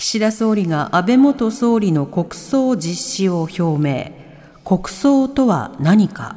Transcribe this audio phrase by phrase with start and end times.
[0.00, 4.12] 岸田総理が安倍元総理の国葬実施を表明。
[4.64, 6.36] 国葬とは何か？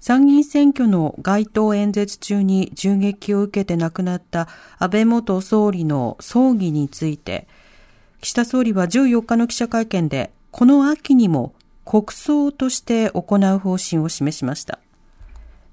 [0.00, 4.48] 参議院選挙の街頭演説中に銃撃を受けて亡くなった
[4.78, 7.46] 安倍元総理の葬儀について、
[8.22, 11.52] 岸田総理は14日の記者会見で、この秋にも
[11.84, 14.78] 国葬として行う方針を示しました。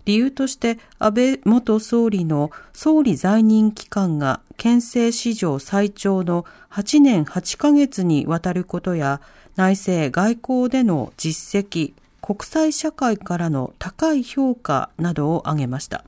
[0.10, 9.22] 理由として安倍元総理の総理在任期間が憲政史上最長の8年8ヶ月にわたることや
[9.56, 16.04] 内政外交での実績、国際社会からの高い評価などを挙げました。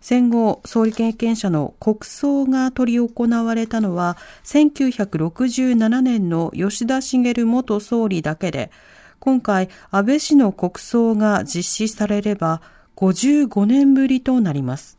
[0.00, 3.10] 戦後、総理経験者の国葬が執り行
[3.44, 8.70] われたのは、1967年の吉田茂元総理だけで、
[9.18, 12.62] 今回、安倍氏の国葬が実施されれば、
[12.96, 14.98] 55年ぶりとなります。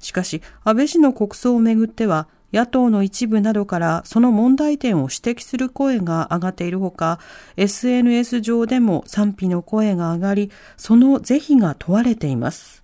[0.00, 7.18] しかし、安倍氏の国葬をめぐっては、野党の一部などからその問題点を指摘する声が上がっているほか、
[7.56, 12.82] SNS 上でも賛否の声が上がり、その是非が問われています。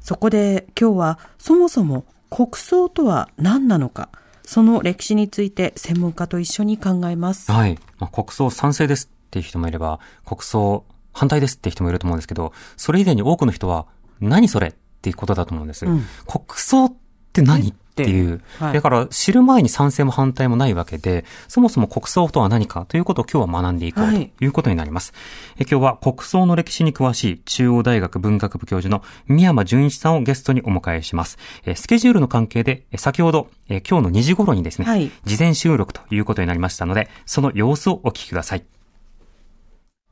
[0.00, 4.08] そこで今日はそもそも国葬とは何なのか、
[4.44, 7.50] その歴史について専門家と一緒に考えます。
[7.50, 7.76] はい。
[7.98, 10.84] まあ、国葬賛成ですっていう人もいれば、国葬
[11.16, 13.86] 反対ですって人もいると思うんですけど、それ以前に多くの人は、
[14.20, 15.86] 何それっていうことだと思うんです。
[15.86, 16.92] うん国葬っ
[17.32, 18.42] て何っていう。
[18.58, 25.14] はいだから、知る前に賛成も反対もないわけで、そもそも国葬とは何かということを今日は学んでいこうはいということになります。
[25.58, 31.38] え今日は国葬の歴史に詳しい中央大学文学部教授の宮山純一さんをゲストにお迎えします。
[31.64, 38.75] えスケジュールの関係で、え先ほど、え今日の2時頃にですね、はい事前収録ということになりましたので、その様子をお聞きください。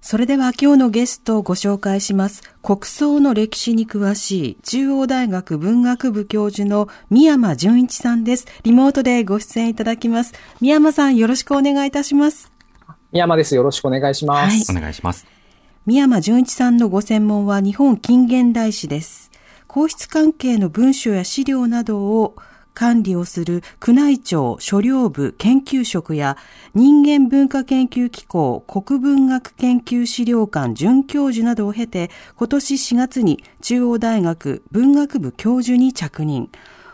[0.07, 2.43] それでは今日のゲストをご紹介します。
[2.63, 8.47] 国葬の歴史に詳しい中央大学文学部教授の宮山純一さんです。
[8.65, 10.35] リモートでご出演いただきます。
[10.61, 12.53] 宮山さんよろしくお願いいたします。
[13.13, 13.55] 宮山です。
[13.55, 14.71] よろしくお願いします。
[14.71, 15.27] お願いします。
[15.87, 19.31] 宮山純一さんのご専門は日本近現代史です。
[19.67, 22.37] 皇室関係の文書や資料などを
[22.75, 26.37] 管理をする宮内庁書料部研究職や
[26.75, 36.51] 人間文化研究機構国文学研究資料館准教授などを経て今年4月に中央大学文学部教授に着任。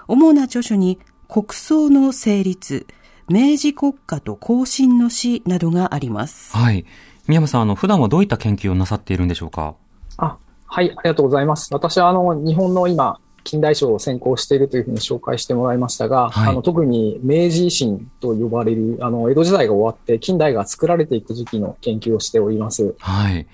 [0.06, 0.98] 主な著書に
[1.28, 2.86] 国葬の成立、
[3.28, 6.56] 明治国家と後進の死などがあります。
[6.56, 6.84] はい。
[7.28, 9.76] 宮山さん、あの、普段はどういった研究をなさっているんでしょうか？
[10.16, 10.36] あ、
[10.66, 11.72] はい、ありがとうございます。
[11.72, 22.94] 私は、あの、日本の今、近代史を専攻しているというふうに紹介してもらいましたが、はいあの特に明治維新と呼ばれる、あの、江戸時代が終わって近代が作られていく時期の研究をしております。
[22.98, 23.46] はい。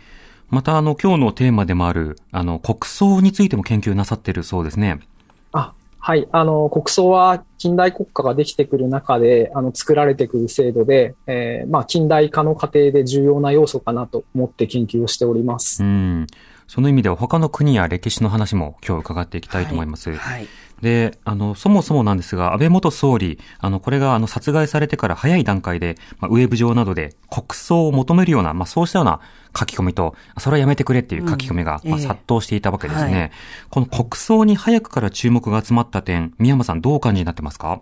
[0.49, 5.01] また、あの、今日のテーマでもある、あの、国葬についても研究なさっているそうですね。
[5.53, 6.29] あ、はい。
[6.31, 15.83] あの、国葬は近代国家ができてくる中で、あの、作られてくる制度で、えーまあ、近代化の過程で重要な要素かなと思って研究をしております。
[15.83, 16.27] うん。
[16.67, 20.15] その意味では他の国や歴史の話も今日伺っていきたいと思います。
[20.15, 20.49] はい。
[20.83, 29.21] で、あの、そもそもなんですが、安倍元総理、あの、これが、あの、殺害されてから早い段階で、まあ、ウェブ上などで国葬を求めるような、まあ、そうしたような
[29.59, 33.21] 書き込みと、それはやめてくれっていう書き込みが、まあ、うんええ殺到していたわけですね。
[33.21, 33.31] はい
[33.71, 37.81] この国葬に早くから注目が集まった点、宮山さんどうお感じになってますか？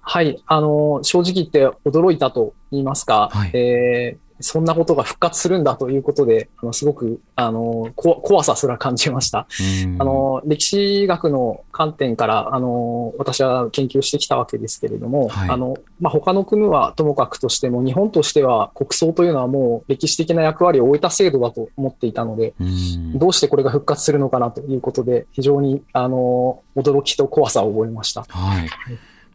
[0.00, 0.42] はい。
[0.46, 9.46] あの、正直言って驚いたと言いますか、はいえーそんなことが復活するんだということで、あのすごく、あの、こ怖さすら感じました。
[9.84, 28.24] うんあの、歴史学の観点から、あの、私は研究してきたわけですけれども、はいあの、まあ、他の国はともかくとしても、日本としては国葬というのはもう歴史的な役割を終えた制度だと思っていたので、うんどうしてこれが復活するのかなということで、非常に、あの、驚きと怖さを覚えました。
[28.28, 28.68] はい。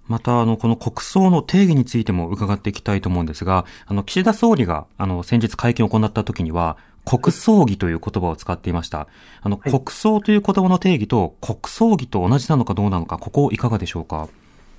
[0.07, 9.07] また、あの、この国葬の定義についても伺っていきたいと思うんですが、あの、岸田総理が、あの、先日会見を行った時には、国葬儀という言葉を使っていました。
[9.41, 14.29] あの、はい国葬という言葉の定義と国葬儀と同じなのかどうなのか、ここいかがでしょうか？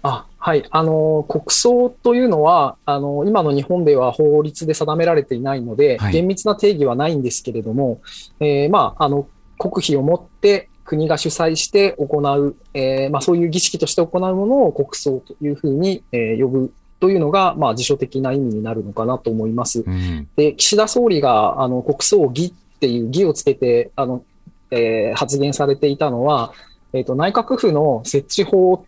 [0.02, 0.64] あはい。
[0.70, 8.00] あの、国葬というのは、あの、今の日本では法律で定められていないので、はい厳密な定義はないんですけれども、
[8.40, 9.26] えーまあ、あの、
[9.58, 19.84] 国費を持って、国が主催して行う、えーまあ、そういう儀式として行うものを国葬というふうに、えー呼ぶというのが、まあ、辞書的な意味になるのかなと思います。
[19.86, 20.26] うん。
[20.36, 24.24] で、岸田総理が、あの、国葬儀っていう儀をつけて、あの、
[24.70, 26.52] えー発言されていたのは、
[26.94, 28.86] えっ、と、内閣府の設置法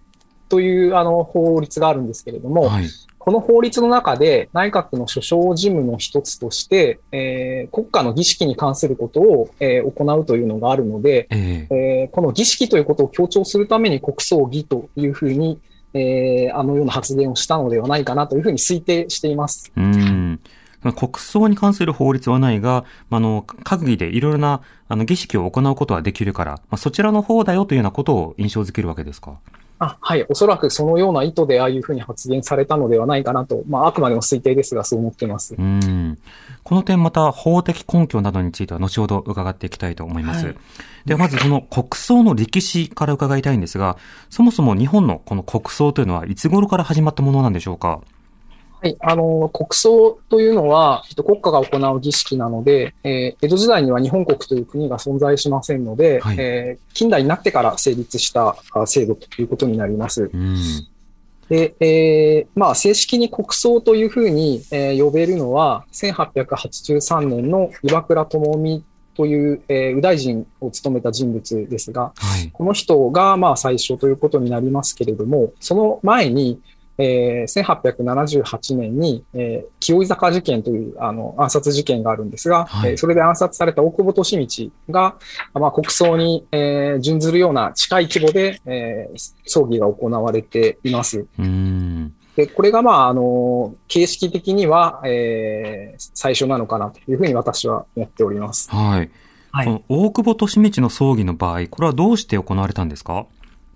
[0.48, 2.86] という、あの、法律があるんですけれども、はい。
[3.26, 15.58] この法律の中で内閣の所掌事務の一つとして、えー国家の儀式に関することを、えー行うというのがあるので、えええーこの儀式ということを強調するために国葬儀というふうに、
[15.92, 19.72] えーあのような発言をしたのではないかなというふうに推定しています。
[19.76, 20.40] うん。
[20.96, 29.40] 国葬に関する法律はないが、まああの、閣議でいろいろな、あの、儀式を行うことはできるから、まあ、そちらの方だよというようなことを印象づけるわけですか？
[29.78, 30.24] あはい。
[30.28, 35.54] おそらくそのような意図でああいうふうに発言されたのではないかなと、まあ、あくまでも推定ですが、そう思っています。
[35.58, 36.18] うん。
[36.62, 40.46] この点また法的根拠などについては後ほど伺っていきたいと思います。
[40.46, 40.56] はい
[41.06, 43.96] ではまずその国葬の歴史から伺いたいんですが、
[44.28, 48.00] そもそも日本のこの国葬というのはいつ頃から始まったものなんでしょうか？
[48.82, 48.96] はい。
[49.00, 60.30] あの、国葬というのは、えっと国家が行う儀式なので、えー江戸時代には日本国という国が存在しませんので、はいえー近代になってから成立したあ制度ということになります。
[60.32, 60.56] うん。
[61.48, 68.84] で、えーまあ、正式に国葬というふうに、えー呼べるのは、1883年の岩倉智美
[69.16, 72.50] という、えー右大臣を務めた人物ですが、はい。
[72.52, 76.60] この人がまあ最初ということになりますけれども、その前に、
[76.98, 85.16] えー1878年に、えー清井坂事件というあの暗殺事件があるんですが、はいえーそれで暗殺された大久保利通が、
[85.54, 91.26] まあ、国葬に、えー準ずるような近い規模で、えー葬儀が行われています。
[91.38, 92.14] うん。
[92.36, 98.70] で、これがまあ、あの、形式的には、えー最初なのかなというふうに私は思っております。
[98.70, 99.10] はい。
[99.52, 103.26] はい大久保利通の葬儀の場合、これはどうして行われたんですか？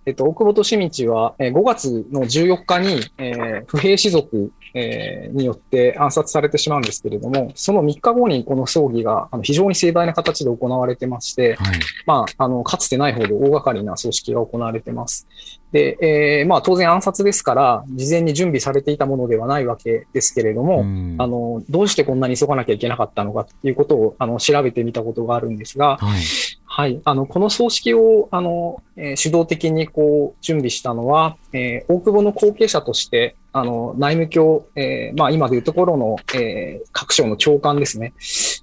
[0.06, 11.80] えっと、大久保利通は、えー5月の14日に、えー不平士族、えーによって暗殺されてしまうんですけれども、その3日後にこの葬儀があの非常に盛大な形で行われてまして、はい。
[12.06, 15.28] まあ、あの、かつてないほど大掛かりな葬式が行われてます。
[15.72, 26.20] で、えーまあ、当然暗殺ですから、事前に準備されていたものではないわけですけれども、うんあの、どうしてこんなに急がなきゃいけなかったのかということを、あの、調べてみたことがあるんですが、はい。
[26.72, 27.00] はい。
[27.04, 38.14] あの、この葬式を、あの、えー主導的にこう、準備したのは、えー大久保の後継者として、あの、内務卿、えーまあ、今でいうところの、え各省の長官ですね、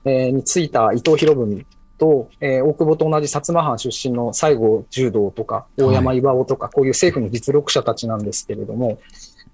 [0.06, 1.66] えについた伊藤博文
[1.98, 9.00] と、え大久保と同じ薩摩藩出身の西郷柔道とか、大山岩尾とか、こういう政府の実力者たちなんですけれども、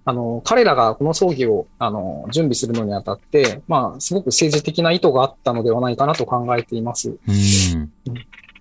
[0.05, 7.09] あの、彼らがこの葬儀を、あの、準備するのにあたって、まあ、すごく政治的な意図があったのではないかなと考えています。
[7.27, 7.91] うん。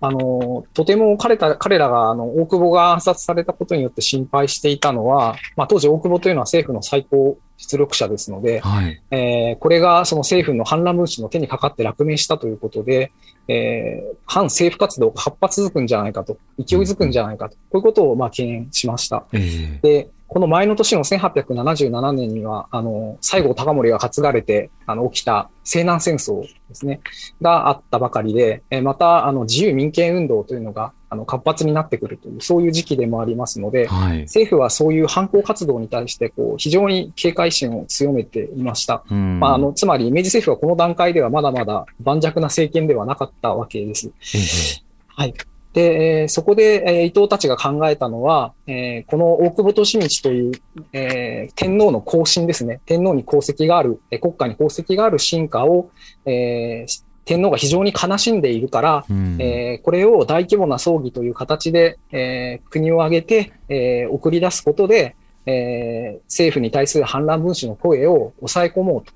[0.05, 9.01] あの、とても彼た彼らが、あの、大久保が暗殺されたことによって心配していたのは、まあ、当時大久保というのは政府の最高実力者ですので、はい。
[9.11, 13.13] えーこれがその政府の反乱分子の手にかかって落命したということで、
[13.47, 19.25] えー反政府活動が活発づくんじゃないかと、勢いづくんじゃないかと、こういうことをまあ懸念しました。
[19.31, 27.01] ええで、この前の年の1877年には、あの、西郷隆盛が担がれて、あの、起きた西南戦争ですね、
[27.39, 34.23] があったばかりで、えーまた、あの、自由民権運動というのが、あの、活発になってくるという、そういう時期でもありますので、はい。
[34.23, 39.03] 政府はそういう反抗活動に対して、こう、非常に警戒心を強めていました。
[39.11, 44.07] うんまあ、あの、つまり、明治政府はこの段階ではまだまだ盤石な政権ではなかったわけです。
[44.07, 44.83] ええ
[45.15, 45.33] はい。
[45.73, 50.51] で、えーそこで、えー伊藤たちが考えたのは、えーこの大久保利通という、
[50.93, 52.79] えー天皇の後進ですね。
[52.85, 55.89] 天皇に功績がある、えー国家に功績がある進化を、
[56.25, 65.15] えー天皇が非常に悲しんでいるから、うんえーこれを大規模な葬儀という形で、えー国を挙げて、えー送り出すことで、
[65.45, 69.11] えー政府に対する反乱分子の声を抑え込もうと。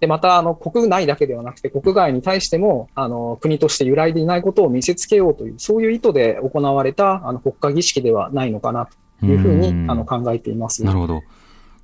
[0.00, 8.88] で、また、あの、国内だけではなくて、国外に対しても、あの、国として揺らいでいないことを見せつけようという、そういう意図で行われた、あの、国家儀式ではないのかな、
[9.20, 10.82] というふうにう、んあの、考えています。
[10.84, 11.20] なるほど。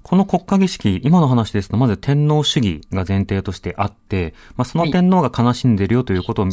[0.02, 6.46] この国家儀式、今の話ですと、まず天皇主義が前提としてあって、まあ、その天皇が悲しんでるよということを、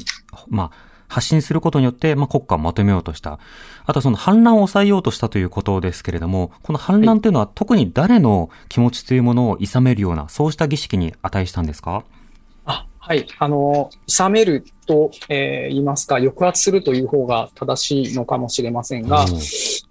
[0.49, 3.39] まあ、発信することによって、まあ、国家をまとめようとした。
[3.85, 12.03] あとはその反乱を抑えようとしたということですけれども、この反乱というのは特に誰の気持ちというものを諌めるような、そうした儀式に値したんですか？
[12.65, 13.27] あはい。
[13.37, 19.25] あの、諌めると、えー言いますか、抑圧するという方が正しいのかもしれませんが、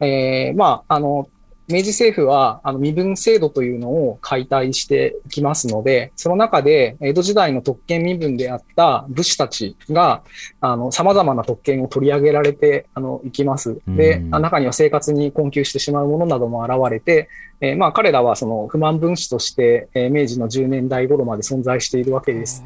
[0.00, 1.28] えーまあ、あの、
[1.68, 10.22] 明治政府は、あの、身分制度というのを解体していきますので、その中で、江戸時代の特権身分であった武士たちが、
[10.60, 13.78] あの、様々な特権を取り上げられて、あの、いきます。
[13.86, 17.28] で、うん中には生活に困窮してしまうものなども現れて、
[17.60, 22.64] えーまあ、彼らはその不満分子として、えー明治の10年代頃まで存在しているわけです。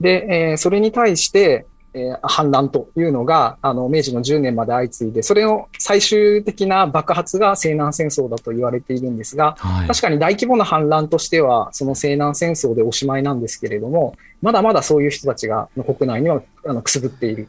[0.00, 9.88] で、えーそれに対して、えー反乱というのが、あの、明治の10年まで相次いで、それの最終的な爆発が西南戦争だと言われているんですが、はい。
[9.88, 17.48] 確かに大規模な反乱としては、その西南戦争でおしまいなんですけれども、まだまだそういう人たちがの国内にはあのくすぶっている。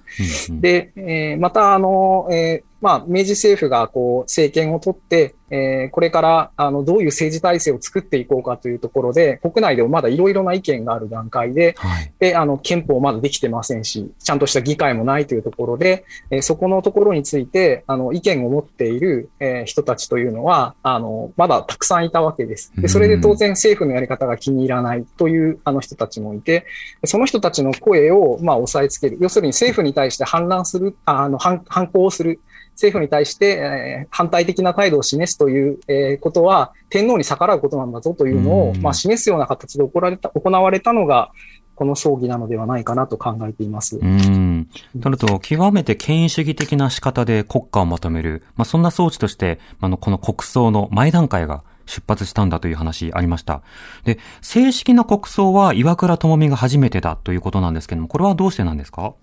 [0.49, 12.11] うんうんで、えーまた、あの、えーまあ、明治政府がこう政権を取って、えーこれからあのどういう政治体制を作っていこうかというところで、国内でもまだいろいろな意見がある段階で、はい。
[12.19, 22.73] で、あの、憲法まだできてませんし、ちゃんとした議会もないというところで、えーそこのところについて、あの、意見を持っている、えー人たちというのは、あの、まだたくさんいたわけです。
[22.75, 26.65] で、それで当然政府のやり方が気に入らないという、あの人たちもいて、
[27.05, 29.17] その人たちの声を、まあ、抑えつける。
[29.21, 32.39] 要するに政府に対して反乱する、ああの、反、反抗をする。
[32.73, 41.31] 政府に対して、えー反対的な態度を示すという、えーことは、天皇に逆らうことなんだぞというのを、うんまあ、示すような形で行われた、行われたのが、
[41.75, 43.97] この葬儀なのではないかなと考えています。
[43.97, 44.69] うん。
[45.01, 53.63] となると、極めて権威主義的な仕方で国家をまとめる、まあ、そんな装置として、あの、この国葬の前段階が出発したんだという話ありました。
[54.05, 59.01] で、正式な国葬は岩倉智美が初めてだということなんですけども、これはどうしてなんですか？
[59.05, 59.13] あ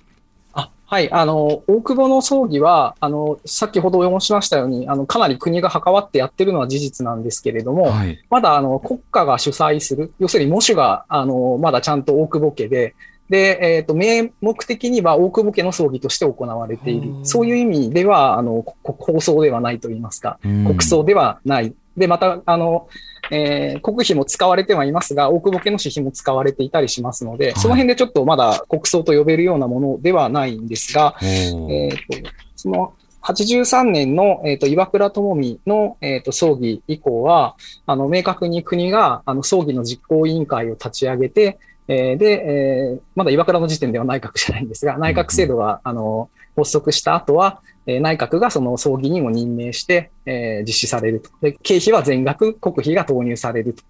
[0.90, 1.12] はい。
[1.12, 8.18] あの、大久保の葬儀は、あの、先ほど申しましたように、あの、かなり国が関わってやってるのは事実なんですけれども、はい。
[8.28, 12.96] まだあの国家が主催する、要するに喪主があのまだちゃんと大久保家で、
[13.28, 17.12] で、えっ、と、名目的には大久保家の葬儀として行われている。
[17.22, 21.72] そういう意味では、あの、こ国葬ではないと言いますか、うん国葬ではない。
[22.00, 22.88] で、また、あの、
[23.30, 51.30] えー国費も使われてはいますが、大久保家の私費も使われていたりしますので、その辺でちょっとまだ国葬と呼べるようなものではないんですが、えーと、その83年の、えー、と岩倉智美の、えー、と葬儀以降は、あの明確に国があの葬儀の実行委員会を立ち上げて、えーで、えーまだ岩倉の時点では内閣じゃないんですが、内閣制度が、あの発足した後は、えー内閣がその葬儀にも任命して、えー実施されると。
[51.42, 53.82] で、経費は全額国費が投入されると。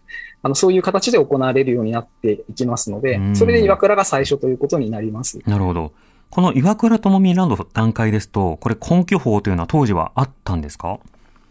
[0.43, 5.39] あの、そういう形で行われるようになっていきますのでう、んそれで岩倉が最初ということになります。
[5.47, 5.93] なるほど。
[6.31, 10.99] この岩倉智美ランド段階ですと、これ根拠法というのは当時はあったんですか？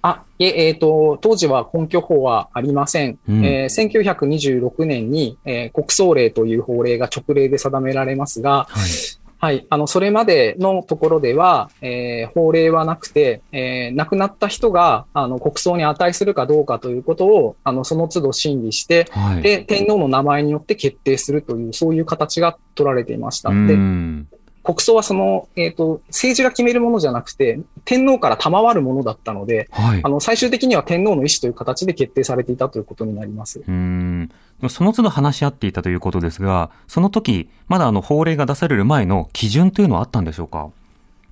[0.02, 3.20] あ、いえ、えっ、と、当時は根拠法はありません。
[3.28, 9.19] うんえー1926年に、えー国葬令という法令が直令で定められますが、はい。
[9.42, 19.42] はい、あの、それまでのところでは、えー法令はなくて、えー亡くなった人が、あの、国葬に値するかどうかということを、あの、その都度審議して、はい。
[19.42, 23.50] で、天皇の名前によって決定するという、そういう形が取られていました。
[23.50, 24.28] うで、ん。
[24.64, 30.10] 国葬はその、えっ、と、政治が決めるものじゃなくて、天皇から賜るものだったので、はいあ。
[30.10, 33.64] の、最終的には天皇の意思という形で決定されていたということになります。
[33.68, 34.30] うん。
[34.68, 40.70] その都度話し合っていたということですが、その時、まだあの法令が出される前の基準というのはあったんでしょうか？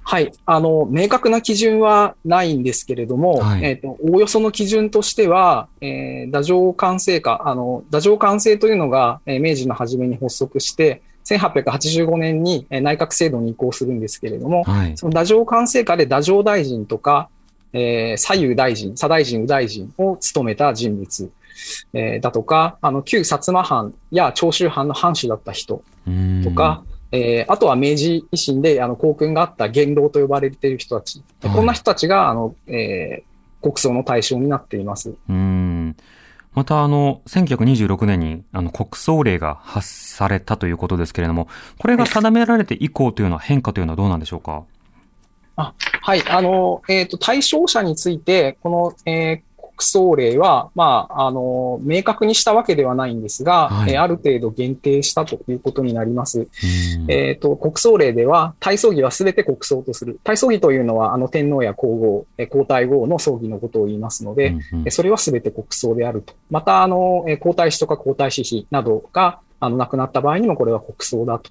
[0.02, 0.32] はい。
[0.46, 11.02] あの、明確な基準はないんですけれども、はいえっ、と、おおよその基準としては、えー、太政官制化、あの、太政官制というのが、えー明治の初めに発足して、
[11.36, 14.98] 1885年にえー内閣制度に移行するんですけれども、はい。
[14.98, 17.30] その太政官制下で太政大臣とか、
[17.74, 21.32] えー左右大臣、左大臣、右大臣を務めた人物、
[21.94, 31.24] えーだとか、あの、旧薩摩藩や長州藩の藩主だった人うんとか、えーあとは明治維新で、あの、功勲があった元老と呼ばれている人たち。
[31.42, 35.16] はいこんな人たちが、あの、えー国葬の対象になっています。
[35.28, 35.96] うん。
[36.58, 41.48] また、あの、1926年に、あの、国葬令が発されたということですけれども、
[41.78, 44.64] これが定められて以降というのは変化というのはどうなんでしょうか？
[46.02, 46.28] はい。
[46.28, 49.47] あの、えっ、と、対象者について、この、えー
[49.78, 56.42] 国葬令は、まあ、あの、明確にしたわけではないんですが、はいえーある程度限定したということになります。
[56.42, 60.20] うんえっ、と、国葬令では、大葬儀はすべて国葬とする。
[60.24, 66.34] 大葬儀というのは、あの、天皇や皇后、えー皇太后の葬儀のことを言いますので、うんうんえーそれはすべて国葬であると。
[66.50, 71.50] また、あの、えー皇太子とか皇太子妃などが、あの、亡くなった場合にもこれは国葬だと。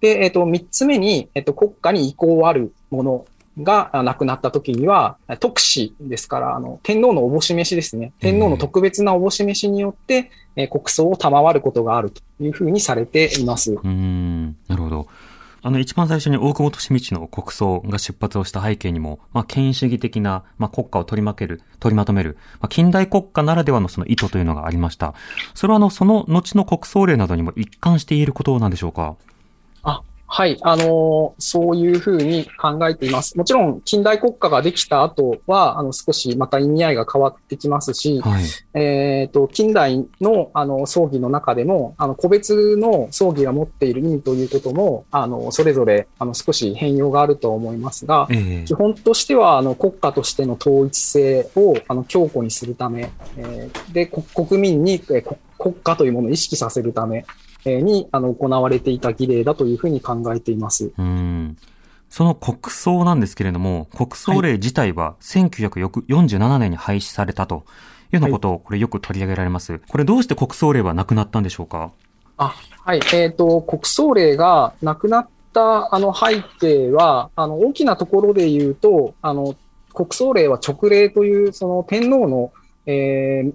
[0.00, 3.26] で、えっ、と、三つ目に、えっ、と、国家に意向あるもの
[3.62, 8.12] があ亡くなった時には、特使ですから、あの、天皇のおぼし飯ですね。
[8.20, 13.72] 天皇の特別なおぼし飯によって、えー国葬を賜ることがあるというふうにされています。
[13.72, 15.06] うん、なるほど。
[15.62, 25.14] あの、一番最初に大久保利道の国葬が出発をした背景にも、まあ、権威主義的な、まあ、国家を取りまける、取りまとめる、まあ、近代国家ならではのその意図というのがありました。
[25.54, 29.02] それはあの、その後の国葬令などにも一貫して言えることなんでしょうか？
[29.02, 29.16] あ、
[30.32, 33.36] はい、あのーそういうふうに考えています。
[33.36, 38.44] もちろん、近代国家ができた後は、あの、少しまた意味合いが変わってきますし、はい。
[38.74, 60.92] えっ、と、近代の、あの、葬儀の中でも、あの、個別の葬儀が持っている意味ということも、あの、それぞれ、あの、少し変容があると思いますが、ええ基本としては、あの、国家としての統一性を、あの、強固にするため、えーで、こ国民に、えーこ国家というものを意識させるため、えーに、あの、行われていた儀礼だというふうに考えています。
[60.96, 61.56] うん。
[62.08, 67.64] その国葬なんですけれども、国葬令自体は1947年に廃止されたと
[68.12, 69.80] いうようなことを、これよく取り上げられます。
[69.88, 71.92] これどうして国葬令はなくなったんでしょうか？
[72.36, 73.00] あ、はい。
[73.14, 79.54] えっ、と、国葬令がなくなった、あの、背景は、あの、大きなところで言うと、あの、
[79.92, 82.52] 国葬令は直令という、その天皇の、
[82.86, 83.52] えー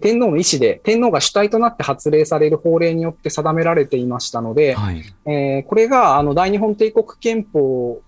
[0.00, 5.02] 天皇の意思で、天皇が主体となって発令される法令によって定められていましたので、はい。
[5.26, 8.00] えーこれが、あの、大日本帝国憲法、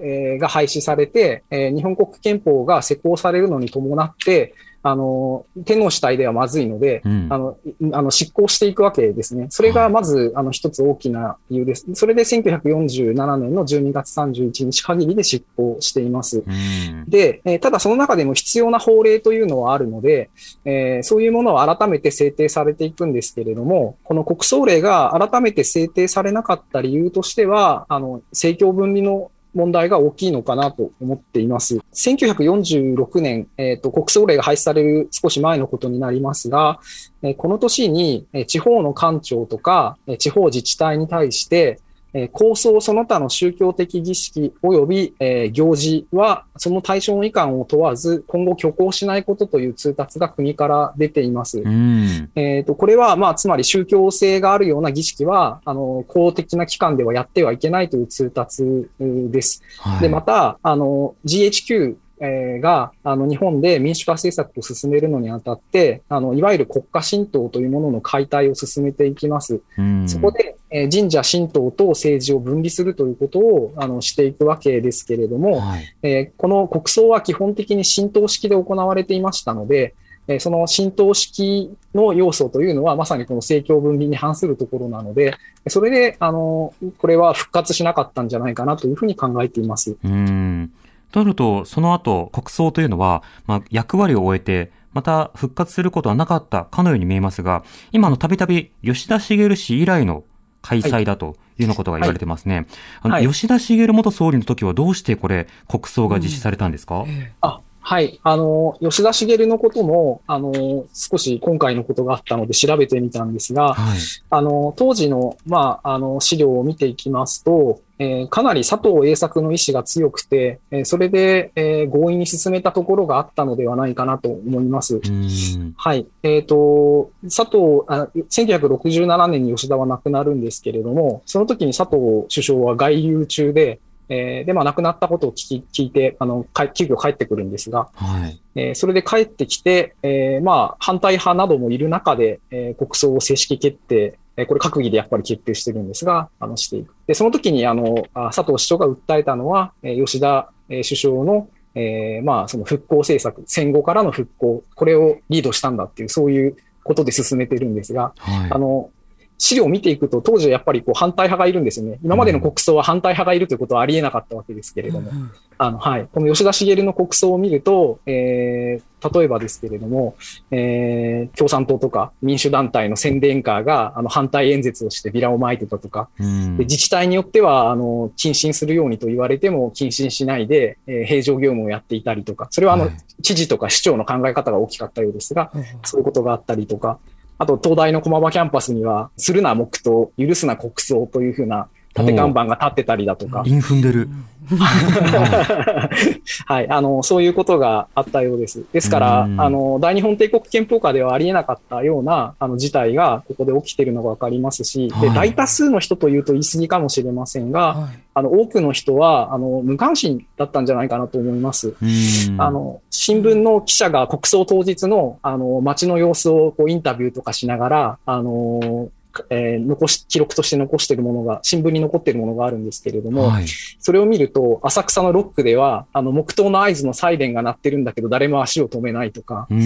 [0.00, 4.54] えーが廃止されて、えー日本国憲法が施行されるのに伴って、
[4.90, 9.46] あの、天皇主体ではまずいので、うんあの、いあの、執行していくわけですね。
[9.50, 11.86] それがまず、あの、一つ大きな理由です。
[11.94, 16.44] それで1947年の12月31日限りで執行しています。
[16.46, 17.04] うん。
[17.08, 20.30] で、えーただその中でも必要な法令というのはあるので、
[20.64, 31.78] えーそういうものを改めて制定されていくんですけれども、この国葬令が改めて制定されなかった理由としては、あの、政教分離の問題が大きいのかなと思っています。
[31.92, 36.78] 1946年、えっ、と、国葬令が廃止される少し前のことになりますが、
[37.22, 41.80] えーこの年に、えー地方の官庁とか、えー地方自治体に対して、
[42.14, 51.60] えー構想その他の宗教的儀式及び、えー行事は、その対象の遺憾を問わず、今後挙行しないことという通達が国から出ています。
[51.60, 52.30] うん。
[52.34, 59.62] えっ、と、これは、まあ、つまり宗教性があるような儀式は、あの、公的な機関ではやってはいけないという通達です。
[59.78, 60.00] はい。
[60.00, 69.60] で、また、あの、GHQ えーが、あの、日本で民主化政策を進めるのにあたって、あの、いわゆる国家神道というものの解体を進めていきます。
[69.76, 75.94] うん、そこで、えー神社神道と政治を分離するということを、あの、していくわけですけれども、はい。
[76.02, 79.94] えーこの国葬は基本的に神道式で行われていましたので、
[80.26, 85.34] えーその神道式の要素というのはまさにこの政教分離に反するところなので、
[85.68, 89.96] それで、あの、これは復活しなかったんじゃないかなというふうに考えています。
[90.04, 90.70] うん。
[91.10, 100.24] となると、その後、国葬というのは、まあ、役割を終えて、また復活することはなかったかのように見えますが、今のたびたび吉田茂氏以来の
[100.62, 102.66] 開催だというようなことが言われてますね。
[103.00, 103.26] あの、はい。
[103.26, 107.04] 吉田茂元総理の時はどうしてこれ、国葬が実施されたんですか、
[107.40, 108.20] あ、はい。
[108.22, 110.52] あの、吉田茂のことも、あの、
[110.92, 113.98] 少し今回のことがあったので調べてみたんですが、はい。
[114.28, 124.96] あの、当時の、まあ、あの、資料を見ていきますと、えーかなり佐藤栄作の意志が強くて、えーそれで、えー強引に進めたところがあったのではないかなと思います。
[124.96, 125.74] うん。
[125.74, 126.06] はい。
[126.22, 138.40] えっ、と、佐藤あ、1967年に吉田は亡くなるんですけれども、その時に佐藤首相は外遊中で、えーで、まあ、亡くなったことを聞き聞いて、あの、か急遽帰ってくるんですが、はい。
[138.54, 146.94] えーそれで帰ってきて、えーまあ、反対派などもいる中で、えー国葬を正式決定、えーこれ閣議でやっぱり決定してるんですが、あの、していく。
[147.06, 158.50] で、その時に、あの、あ佐藤市長が訴えたのは、えー吉田、えー首相の、えーまあ、その復興政策、戦後からの復興、これをリードしたんだっていう、そういうことで進めてるんですが、はい。
[158.50, 158.90] あの、
[159.38, 161.98] 資料を見ていくと、当時はやっぱりこう反対派がいるんですよね。
[162.02, 165.10] 今までの国葬は反対派がいるということはありえなかったわけですけれども。
[165.58, 166.08] あの、はい。
[166.12, 170.16] この吉田茂の国葬を見ると、えー、例えばですけれども、
[170.52, 176.56] えー、共産党とか民主団体の宣伝カーが、あの、反対演説をしてビラを撒いてたとか、うん。
[176.56, 182.96] で自治体によっては、あの、謹慎するようにと言われても、謹慎しないで、えー平常業務をやっていたりとか、それはあの、はい。
[183.22, 185.50] 知事とか市長の考え方が大きかったようですが、
[185.84, 186.98] そういうことがあったりとか、
[187.38, 191.68] あと、東大の駒場キャンパスには、するな黙祷、許すな国葬というふうな
[191.98, 194.08] 縦看板が立ってたりだとか、イン踏んでる。
[196.46, 198.64] はい、あの、そういうことがあったようです。
[198.72, 211.74] ですから、あうんの、大日本帝国憲法下ではありえなかったような、あの、事態がここで起きているのがわかりますし、で、はい大多数の人というと言い過ぎかもしれませんが、あの、多くの人は、あの、無関心だったんじゃないかなと思います。
[211.82, 218.88] うんあ、の、新聞の記者が国葬当日の、あの、街の様子をこうインタビューとかしながら、あの、
[219.30, 223.46] えー残し、記録として残しているものが、新聞に残っているものがあるんですけれども、はい。
[223.78, 229.60] それを見ると、浅草のロックでは、あの、黙祷の合図のサイレンが鳴ってるんだけど、誰も足を止めないとか、うん。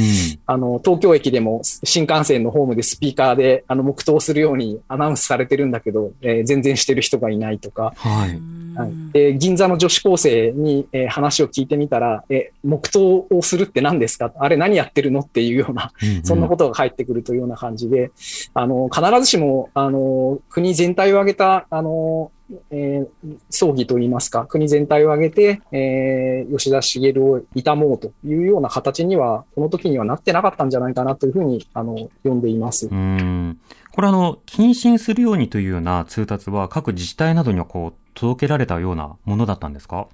[0.47, 8.31] あの、東京駅でも新幹線のホームでスピーカーで、あの、黙祷するようにアナウンスされてるんだけど、えー全然してる人がいないとか、はい。
[8.75, 14.33] はいで銀座の女子高生に、えー話を聞いてみたら、え、黙祷をするって何ですか？
[14.39, 15.21] あれ何やってるの？
[15.21, 18.11] っていうような、うんうんそんなことが返ってくるというような感じで、
[18.55, 19.42] あの、必ずしも、
[19.75, 22.31] あの、国全体を挙げた、あの、
[22.71, 32.89] えー葬儀といいますか、国全体を挙げて、えー吉田茂を悼もうというような形には、この時にはなってなかったんじゃないかなというふうに、あの、読んでいます。
[32.89, 33.59] うん。
[33.93, 40.07] これあの、謹慎するようにというような通達は各自治体などにはこう、届けられたようなものだったんですか？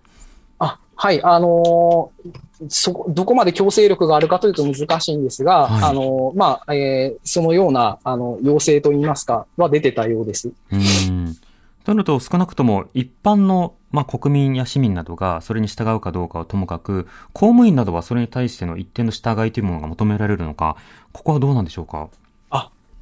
[0.58, 10.50] あ、はい、あのーそこ、どこまで強制力があるかというと難しいんですが、はいあのーまあ、えーそのような、あの、要請といいますか、は出てたようです。
[10.72, 11.36] うん。
[11.84, 20.76] となると少なくとも一般の、まあ、国民や市民などがそれに従うかどうかはともかく、公務員などはそれに対しての一定の従いというものが求められるのか、
[21.12, 22.08] ここはどうなんでしょうか？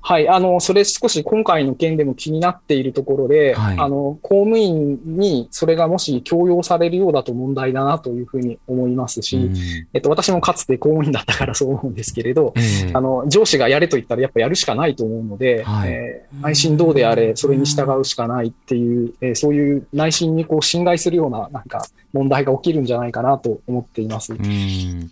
[0.06, 3.76] はい、あの、それ少し今回の件でも気になっているところで、はい。
[3.76, 9.56] あの、公務員にそれがもし強要されるようだと問題だなというふうに思いますし、うん。
[9.92, 12.92] えっと、私もかつて公務員だったからそう思うんですけれど、ええ。
[12.94, 15.90] あの、上司がやれと言ったらやっぱやるしかないと思うので、はい。
[15.90, 24.34] えー内心どうであれ、それに従うしかないっていう、えーそういう内心にこう侵害するような、なんか問題が起きるんじゃないかなと思っています。
[24.34, 25.10] うん。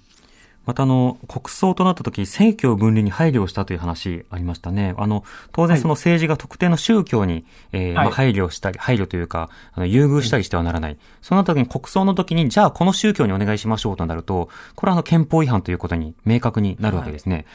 [0.66, 4.94] またあの、国葬となった時、政教分離に配慮をしたという話ありましたね。
[4.96, 10.96] あの、当然その政治が特定の宗教に、えーまあ、はい配慮したり、配慮というか、あの、優遇したりしてはならない。
[11.20, 17.46] その時に国葬の時に、じゃあこの宗教にお願いしましょうとなると、これはあの、憲法違反ということに明確になるわけですね。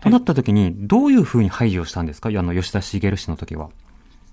[0.00, 2.28] となった時に、どういうふうに配慮したんですか？
[2.28, 3.70] あの、吉田茂氏の時は。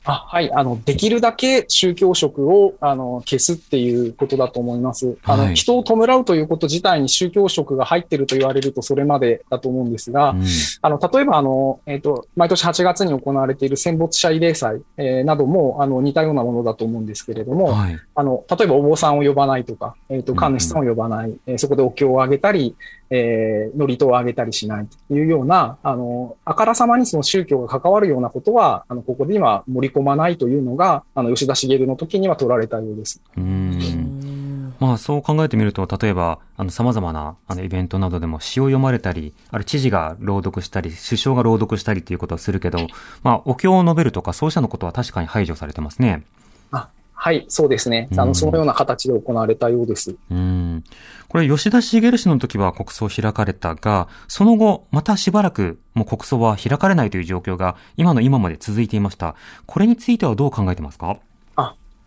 [0.05, 0.51] あはい。
[0.53, 5.17] あの、できるだけ宗教色を、あの、消すっていうことだと思います。
[5.23, 10.43] あの、はい人を弔うということ自体に宗教色が入ってると言われるとそれまでだと思うんですが、うん
[10.81, 17.99] あの、例えば、あの、えっ、と、毎年8月に行われている戦没者慰霊祭、えーなども、あの、似たようなものだと思うんですけれども、はい。
[18.15, 22.75] あの、例えばお坊さんを呼ばないとか、えっ、と、神主さんを呼ばない、えーそこでお経をあげたり、
[23.15, 33.21] えー、祝詞をあげたりしないというような、あの、あからさまにその宗教が関わるようなことは、あの、ここで今盛り込まないというのが、あの、吉田茂の時には取られたようです。
[33.37, 34.73] うん。
[34.79, 42.79] まあそう考えてみると、例えば、あの、様々な、あの、イベントなどでも詩を読まれたり、ある知事が朗読したり、首相が朗読したりっていうことはするけど、
[43.21, 46.23] まあ、お経を述べるとか、そうしたのことは確かに排除されてますね。
[46.71, 48.09] あ、はい、そうですね。
[48.17, 50.15] あうんの、そのような形で行われたようです。
[50.29, 50.83] うん。
[51.29, 59.35] これ、吉田茂氏の時は国葬開かれたが、その後、またしばらく、もう国葬は開かれないという状況が、今の今まで続いていました。
[59.65, 61.19] これについてはどう考えてますか？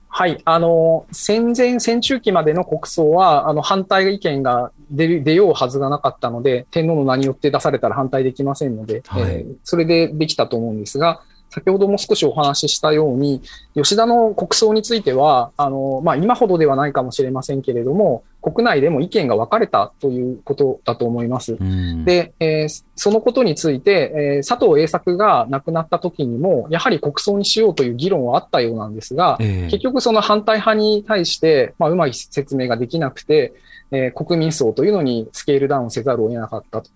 [0.09, 0.41] はい。
[0.47, 13.41] あの、戦前、戦中期までの国葬は、あの、反対意見が出る出ようはずがなかったので、天皇の名によって出されたら反対できませんので、はいえーそれでできたと思うんですが、先ほども少しお話ししたように、
[13.75, 21.57] 吉田の国葬については、あの、まあ、今ほどではないかもしれませんけれども、国内でも意見が分かれたということだと思います。
[21.59, 22.05] うん。
[22.05, 33.53] で、えーそのことについて、えー佐藤栄作が亡くなった時にも、やはり国葬にしようという議論はあったようなんですが、ええ結局その反対派に対して、まあ、うまい説明ができなくて、
[33.91, 36.91] えー国民葬というのにスケールダウンせざるを得なかったと。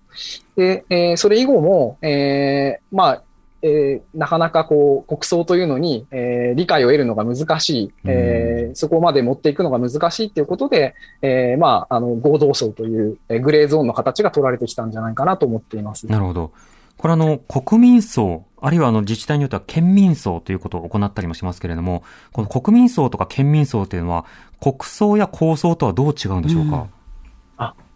[0.56, 3.22] で、えーそれ以後も、えーまあ、
[3.62, 16.06] えーなかなかこう、国葬というのに、えー理解を得るのが難しい、えーそこまで持っていくのが難しいということで、えーまあ、あの、合同葬という、えーグレーゾーンの形が取られてきたんじゃないかなと思っています。
[16.06, 16.52] なるほど。
[16.96, 24.26] これあの、国民葬、あるいはあの自治体によっては県民葬ということを行ったりもしますけれども、この国民葬とか県民葬というのは、
[24.60, 26.86] 国葬や公葬とはどう違うんでしょうか、あ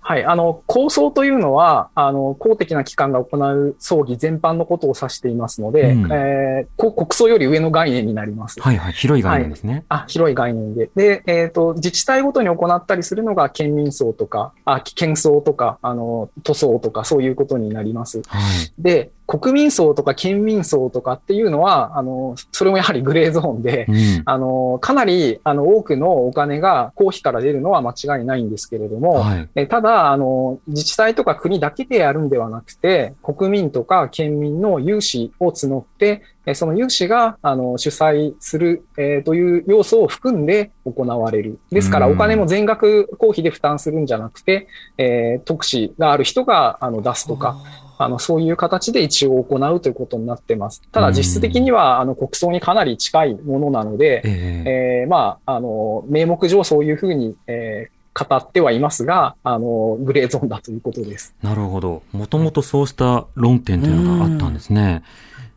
[0.06, 0.24] はい。
[0.26, 8.60] あの、構想というのは、あの、公的な機関が行う葬儀全般のことを指していますので、うんえーこ国葬より上の概念になります。
[8.60, 9.84] はいはい、広い概念ですね。
[9.88, 10.90] あ、広い概念で。
[10.94, 18.22] で、えっ、と、自治体ごとに行ったりするのが県民葬とか、あ、県葬とか、あの、都葬とか、そういうことになります。
[18.26, 18.72] はい。
[18.78, 24.22] で、国民葬とか県民葬とかっていうのは、あの、それもやはりグレーゾーンで、うん。
[24.26, 29.48] あの、かなり、あの、多くのお金が公費から出るのは間違いないんですけれども、はい。
[29.54, 41.58] えただ、あの、自治体とか国だけでやるんではなくて、国民とか県民の有志を募って、えーその有志が、あの、主催する、えーという要素を含んで行われる。
[41.72, 47.56] ですから、うんお金も全額公費で負担するんじゃなくて、えー特使がある人が、あの、出すとか、
[47.98, 50.82] あの、そういう形で一応行うということになってます。
[50.92, 61.34] ただ、実質的には、あの、国葬にかなり近いものなので、えええーまあ、あの、名目上そういうふうに、えー語ってはいますが、あの、グレーゾーンだということです。
[61.42, 62.02] なるほど。
[62.12, 65.02] もともとそうした論点というのがあったんですね。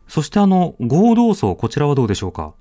[0.08, 2.54] そしてあの、合同葬、こちらはどうでしょうか？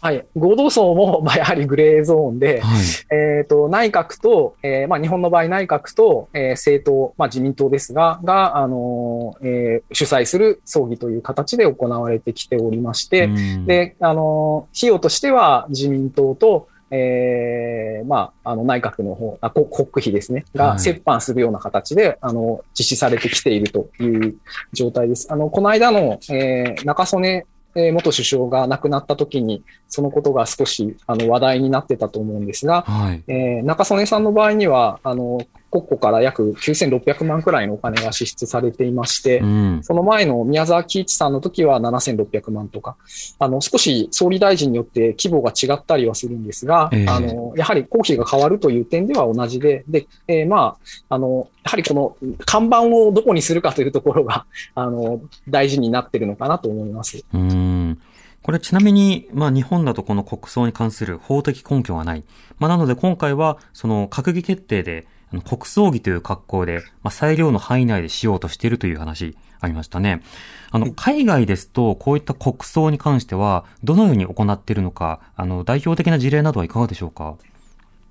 [0.00, 0.26] はい。
[0.34, 2.80] 合同葬も、まあ、やはりグレーゾーンで、はい。
[3.14, 24.36] えっ、と、内閣と、えーまあ、日本の場合内閣と、えー政党、まあ、自民党ですが、が、あのーえー主催する葬儀という形で行われてきておりまして、うん、で、あのー費用としては自民党と、えーまあ、あの、内閣の方、あ、こ国費ですね、はいが折半するような形で、あの、実施されてきているという
[24.72, 25.28] 状態です。
[25.30, 33.22] あの、この間の、えー中曽根えー元首相が亡くなった時に、そのことが少し、あの、話題になってたと思うんですが、はい。
[33.28, 39.80] えー中曽根さんの場合には、あの、国庫から約9600万くらいのお金が支出されていまして、うん。
[39.82, 42.96] その前の宮沢喜一さんの時は7600万とか、
[43.38, 50.76] あの、少し総理大臣によって規模が違ったりはするんですが、ええあの、やはり公費が変わるという点では同じで、で、えーま
[51.08, 57.24] あ、あの、やはりこの看板をどこにするかというところが、 あの、大事になってるのかなと思います。
[57.32, 57.98] うん。
[58.42, 62.24] これちなみに、まあ日本だとこの国葬に関する法的根拠がない。
[62.58, 70.22] まあなので今回は、その閣議決定で、あの国葬儀という格好で、まあ裁量の範囲内でしようとしているという話ありましたね。
[70.70, 77.36] あの、海外ですと、こういった国葬に関しては、どのように行っているのか、あの、代表的な事例などはいかがでしょうか？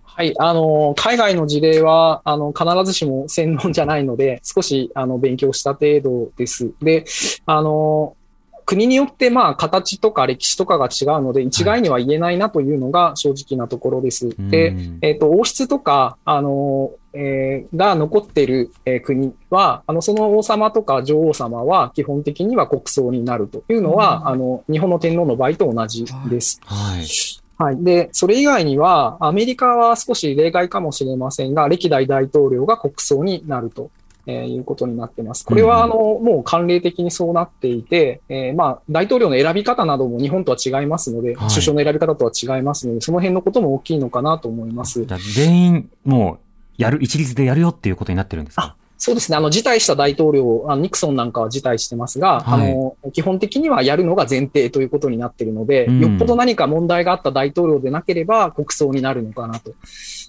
[0.04, 0.34] はい。
[0.38, 6.72] あの、海外の事例は、あの、必ずしも専門じゃないので、少し、あの、勉強した程度です。
[6.82, 7.06] で、
[7.46, 8.18] あの、
[8.70, 14.30] 国によって、まあ、形とか歴史とかが違うので、一概には言えないなというのが正直なところです。
[14.38, 26.62] で、うんえっ、と、王室とか、あの、えーが残っている、えー国は、あの、その王様とか女王様は基本的には国葬になるというのは、あの、日本の天皇の場合と同じです。
[26.64, 27.08] はい。
[27.58, 27.84] はい。
[27.84, 33.90] で、それ以外には、アメリカは少し例外かもしれませんが、歴代大統領が国葬になると。
[34.30, 35.44] えーいうことになってます。
[35.46, 45.06] これは、あの、もう慣例的にそうなっていて、えーまあ、大統領の選び方なども日本とは違いますので、はい首相の選び方とは違いますので、その辺のことも大きいのかなと思います。
[45.34, 48.76] 全員、もう、やる、一律でやるよっていうことになってるんですか？
[49.02, 49.38] そうですね。
[49.38, 59.70] あの、辞退した大統領、あのニクソンなんかは辞退してますが、はいあの、基本的にはやるのが前提ということになっているので、うんよっぽど何か問題があった大統領でなければ国葬になるのかなと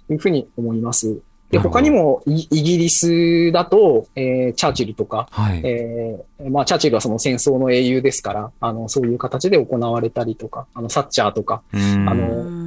[0.08, 1.18] いうふうに思います。
[1.50, 5.60] で、他にもイイギリスだと、えーチャーチルとか、はい。
[5.64, 11.80] えーまあ、チャーチルはその戦争の英雄ですから、あの、そういう形で行われたりとか、あの、サッチャーとか、うん。
[12.08, 12.18] あうん。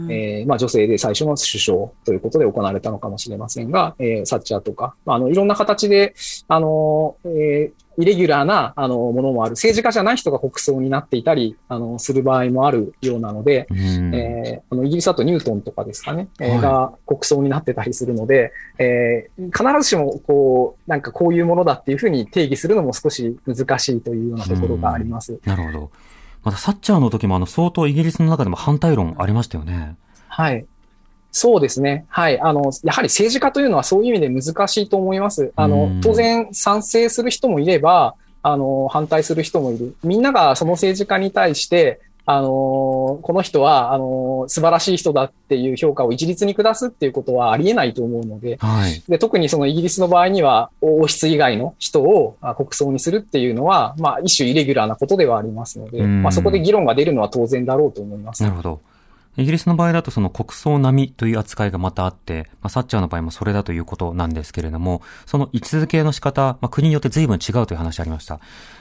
[0.08, 6.13] の、えーまあ女性で最初の首相ということで行われたのかもしれませんが、えーサッチャーとか、まあ、あの、いろんな形で、
[6.50, 9.51] あの、えーイレギュラーな、あの、ものもある。
[9.51, 25.39] 政治家じゃない人が国葬になっていたり、あの、する場合もあるようなので、うんえーあの、イギリスだとニュートンとかですかね、えーはいが国葬になってたりするので、えー必ずしも、こう、なんかこういうものだっていうふうに定義するのも少し難しいというようなところがあります。
[25.45, 25.91] なるほど。
[26.43, 29.95] また、サッチャーの時もあの、相当イギリスの中でも反対論ありましたよね。
[30.27, 30.65] はい。
[31.34, 32.06] そうですね。
[32.10, 32.39] はい。
[32.39, 35.52] あの、やはり政治家というのはそういう意味で難しいと思います。
[35.56, 39.96] あうんの、当然賛成する人もいれば、あの、反対する人もいる。
[40.04, 49.04] みんながその政治家に対して、あの、この人は、あの、素晴らしい人だっていう評価を一律に下すっていうことはありえないと思うので、はい。
[49.10, 58.50] で特にそのイギリスの場合には、王室以外の人をあ国葬にするっていうのは、まあ、一種イレギュラーなことではありますので、うんまあ、そこで議論が出るのは当然だろうと思いますな。
[58.50, 58.80] るほど。
[59.38, 68.39] イギリスの場合だとその国葬並みという扱いがまたあって、まあ、サッチャーの場合もそれだということなんですけれども、その位置づけの仕方、まあ、国によって随分違うという話ありました。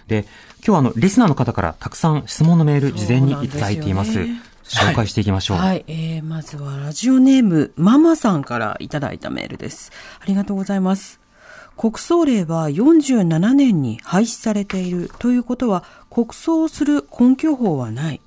[0.09, 0.27] で、
[0.59, 4.13] 今日はあの、リスナーの方からたくさん質問のメール事前にいただいています。
[4.13, 5.57] すよね紹介していきましょう。
[5.59, 9.93] はい、えー、まずはラジオネーム、ママさんからいただいたメールです。
[10.21, 11.21] ありがとうございます。
[11.77, 18.21] 国葬令は47年に廃止されているということは、国葬をする根拠法はない。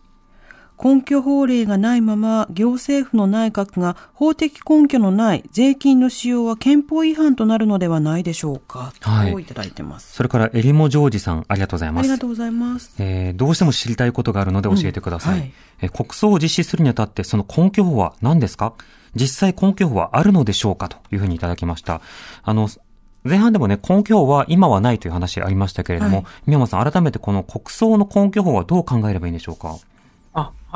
[0.83, 8.91] 根拠法令がないまま行政府の内閣が法的根拠のない税金の使用は憲法違反となるのではないでしょうか？
[9.01, 10.13] はいといただいてます。
[10.13, 12.17] それから、エリモジョージさん、ありがとうございますありが。
[12.19, 12.93] とうございます。
[12.99, 15.33] えーどうしても知りたいことがあるので教えてください。
[15.33, 18.73] うんはいえー国葬を実施するにあたってその根拠法は何ですか？
[19.15, 20.89] 実際根拠法はあるのでしょうか？
[20.89, 22.01] というふうにいただきました。
[22.43, 22.69] あの、
[23.23, 29.69] 前半でもね、根拠法は今はないという話ありましたけれども、はい宮本さん、改めてこの国葬の根拠法はどう考えればいいんでしょうか？
[29.69, 29.77] あ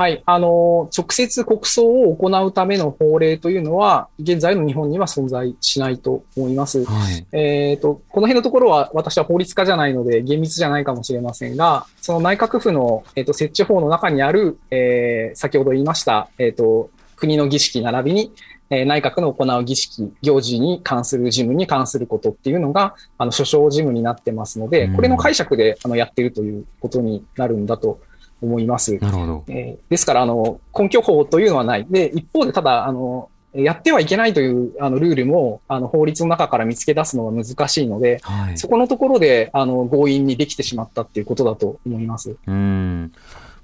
[0.00, 0.22] はい。
[0.24, 6.86] あの、直接国葬を行うための法令というのは、現在の日本には存在しないと思います。
[6.86, 7.26] はい。
[7.32, 18.32] えっ、と、この辺のところは私は法律家じゃないので厳密じゃないかもしれませんが、その内閣府の、えっと設置法の中にある、えー先ほど言いました、えっ、と、国の儀式並びに、
[18.70, 28.00] えー内閣の行う儀式、行事に関する事務に関することっていうのが、あの、諸々事務になってますので、うんこれの解釈で、あの、やってるということになるんだと
[28.42, 28.96] 思います。
[28.98, 29.44] なるほど。
[29.48, 31.86] えーですから、あの、根拠法というのはない。
[31.88, 38.58] で、一方で、ただ、あの、やってはいけないという、あの、ルールも、あの、法律の中から見つけ出すのは難しいので、はい。
[38.58, 42.36] そこのところで、あの、強引にできてしまったっていうことだと思います。
[42.46, 43.12] うん。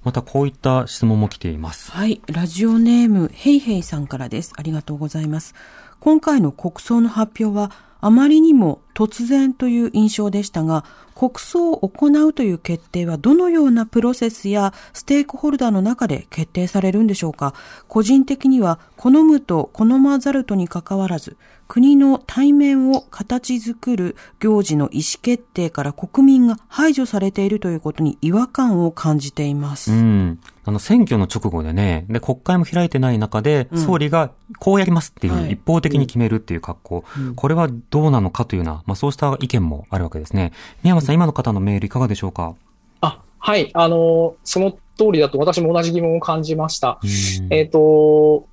[0.03, 1.93] またこういった質問も来ています。
[1.93, 2.21] はい。
[2.27, 4.53] ラジオネーム、ヘイヘイさんからです。
[4.57, 5.55] ありがとうございます。
[6.01, 17.55] 今回の国葬の発表は、あまりにも突然という印象でしたが、国葬を行うという決定はどのようなプロセスやステークホルダーの中で決定されるんでしょうか？
[17.89, 21.37] 個人的には好むと好まざるとにかかわらず、
[21.69, 29.93] 国の対面を形作る行事の意思決定から国民が排除されているということに違和感を感じています。
[29.93, 30.39] うん。
[30.67, 33.79] あの、選挙の直後でね、で、国会も開いてない中で、うん。
[33.79, 37.05] 総理がこうやりますっていう一方的に決めるっていう格好、
[37.37, 40.53] これはどうなのかというような、まあそうした意見もあるわけですね。
[40.83, 42.55] 宮山さん、今の方のメールいかがでしょうか？
[43.01, 43.71] あ、はい。
[43.75, 44.79] あの、その通
[45.13, 46.99] りだと私も同じ疑問を感じました。
[47.03, 47.07] う
[47.45, 47.53] ん。
[47.53, 48.47] えっ、と、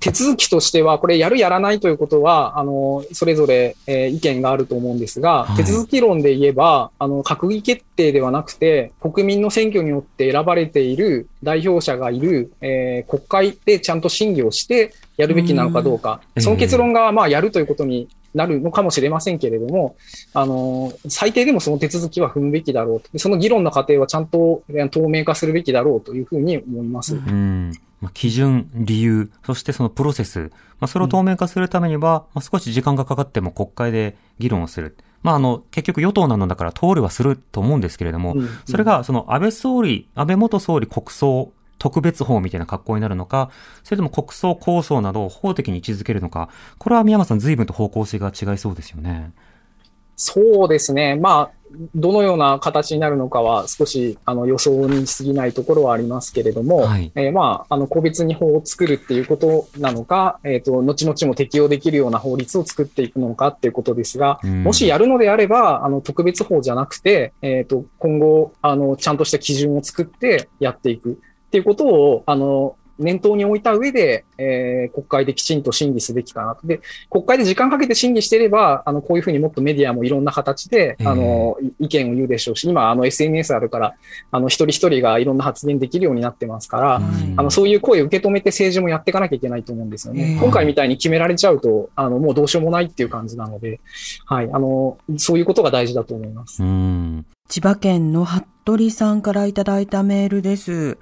[0.00, 5.56] 手続きとしては、これやるやらないということは、あの、それぞれ、えー意見があると思うんですが、はい。
[5.56, 16.42] 手続き論で言えば、あの、閣議決定ではなくて、国民の選挙によって選ばれている代表者がいる、えー国会でちゃんと審議をしてやるべきなのかどうか、うん。
[16.42, 19.96] その結論が、まあ、やるということになるのかもしれませんけれども、
[20.34, 23.08] あの、最低でもその手続きは踏むべきだろうと。
[23.12, 27.14] でその議論の過程はちゃんとえー透明化するべきだろうというふうに思います。
[27.14, 27.72] うん。
[28.00, 34.96] まあ、基準、理由、そしてそのプロセス、まあ、それを透明化するためには、まあ、少し時間がかかっても国会で議論をする。
[35.22, 41.52] まあ、あの、結局与党なのだから通るはすると思うんですけれども、うんそれが、その安倍総理、安倍元総理国葬
[41.84, 43.50] 特別法みたいな格好になるのか、
[43.82, 49.32] それとも国葬構想などを法的に位置づけるのか、これは宮山さん随分と方向性が違いそうですよね。
[50.16, 51.16] そうですね。
[51.16, 71.20] まあ、どのような形になるのかは少しあの予想に過ぎないところはありますけれども、はいえーまあ、あの個別に法を作るっていうことなのか、えっ、と、後々も適用できるような法律を作っていくのかっていうことですが、うんもしやるのであれば、あの、特別法じゃなくて、えっ、と、今後、あの、ちゃんとした基準を作ってやっていく
[71.54, 76.66] っていうことを、あの、念頭に置いた上で、えー国会できちんと審議すべきかなと。
[76.66, 83.94] で、国会で時間かけて審議していれば、あの、こういうふうにもっとメディアもいろんな形で、ええあの、い意見を言うでしょうし、今、あの、SNS あるから、
[84.32, 90.32] あの、一人一人がいろんな発言できるようになってますから、うんあの、そういう声を受け止めて政治もやっていかなきゃいけないと思うんですよね。
[90.32, 93.80] ええ今回みたいに決められちゃうと、あの、もうどうしようもないっていう感じなので、
[94.26, 96.62] はい、あの、そういうことが大事だと思います。
[97.46, 100.96] 千葉県の服部さんからいただいたメールです。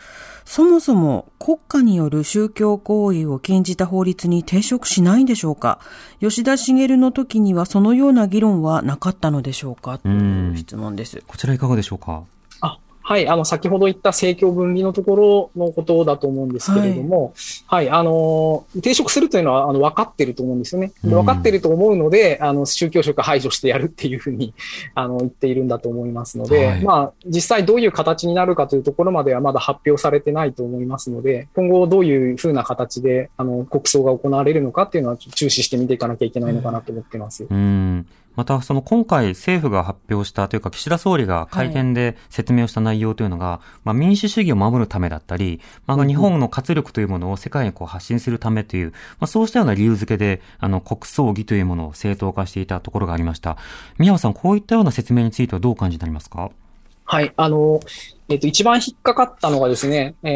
[0.45, 5.79] そもそも国家による宗教行為を禁じた法律に抵触しないんでしょうか？
[6.21, 9.99] 吉田茂の時にはそのような議論はなかったのでしょうか？
[9.99, 11.23] という質問です。
[11.29, 12.25] こちらいかがでしょうか、
[13.03, 13.29] はい。
[13.29, 17.35] あの、先ほど言った政教分離のところのことだと思うんですけれども、
[17.67, 17.91] はい。
[17.91, 20.93] あの、抵触するというのは、あの、分かってると思うんですよね。
[21.03, 24.55] 分かってると思うので、あの、宗教色排除してやるっていうふうに、
[24.95, 37.47] あの、言っているんだと思いますので、はいまあ、実際どういう形になるかというところまではまだ発表されてないと思いますので、今後どういうふうな形で、あの、国葬が行われるのかっていうのは注視して見ていかなきゃいけないのかなと思ってます。
[37.51, 38.07] うん。
[38.35, 53.57] また、その今回政府が発表したというか、岸田総理が会見で説明をした内容というのが、まあ民主主義を守るためだったり、まあ日本の活力というものを世界にこう発信するためという、まあそうしたような理由付けで、あの国葬儀というものを正当化していたところがありました。
[53.99, 56.51] 宮尾さん、こういったような説明についてはどうお感じになりますか？
[57.13, 57.33] はい。
[57.37, 57.79] あの、
[58.31, 60.31] えっ、と、一番引っかかったのがですね、え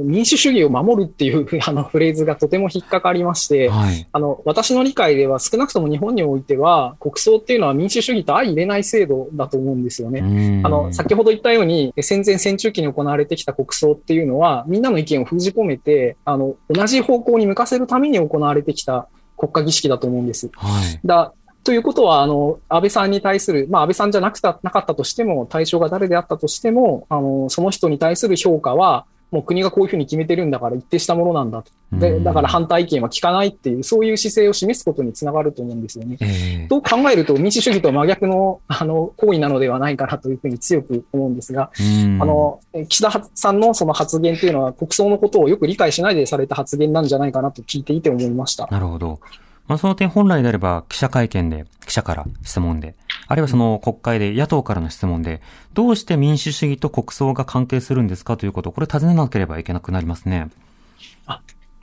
[0.00, 4.06] ー民主主義を守るっていう あのフレーズがとても引っかかりまして、はい。
[4.10, 10.20] あの、私の理解では少なくとも日本においては、国葬っていうのは民主主義と相入れない制度だと思うんですよね。
[10.20, 20.50] うんあの、先ほど言ったように、戦前戦中期に行われてきた国葬っていうのは、みんなの意見を封じ込めて、あの、同じ方向に向かせるために行われてきた国家儀式だと思うんです。
[20.54, 21.00] はい。
[21.04, 21.34] だ
[21.64, 31.72] ということは、あの、安倍さんに対する、まあ、安倍さんじゃなくた、なかったとしても、対象が誰であったとしても、あの、その人に対する評価は、もう国がこういうふうに決めてるんだから一定したものなんだと。
[31.92, 36.18] で、だから反対意見は聞かないっていう、そういう姿勢を示すことにつながると思うんですよね。
[36.20, 48.68] ええと考えると民主主義と真逆の、あの、行為なのではないかなというふうに強く思うんですが、うんあの、え岸田さんのその発言っていうのは国葬のことをよく理解しないでされた発言なんじゃないかなと聞いていて思いました。
[48.70, 49.18] なるほど。
[49.66, 52.94] まあ、その点本来であれば記者会見で、記者から質問で、
[53.28, 55.40] あるいはその国会で野党からの質問で、
[55.72, 58.36] どうして民主主義と国葬が関係するんですか？
[58.36, 60.48] ということを、これ尋ねなければいけなくなりますね。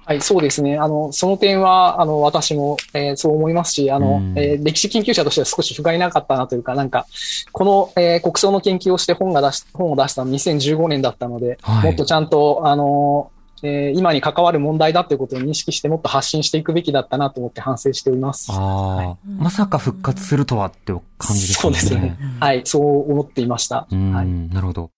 [0.04, 0.78] はい、そうですね。
[0.78, 7.06] あの、その点は、あの、私も、えーそう思いますし、あの、うんえー歴史研究者としては少し不甲斐なかったなというか、なんか、
[7.52, 13.32] この、えー国葬の研究をして本が出し、本を出したの2015年だったので、はいもっとちゃんと、あの、
[13.64, 18.52] えー今に関わる問題だということを認識して、もっと発信していくべきだったなと思って反省しております。
[18.52, 21.54] ああ、まさか復活するとはって感じですね。
[21.54, 22.18] そうですね。
[22.40, 23.88] はい、そう思っていました。
[23.92, 24.28] うん、はい。
[24.28, 24.92] なるほど。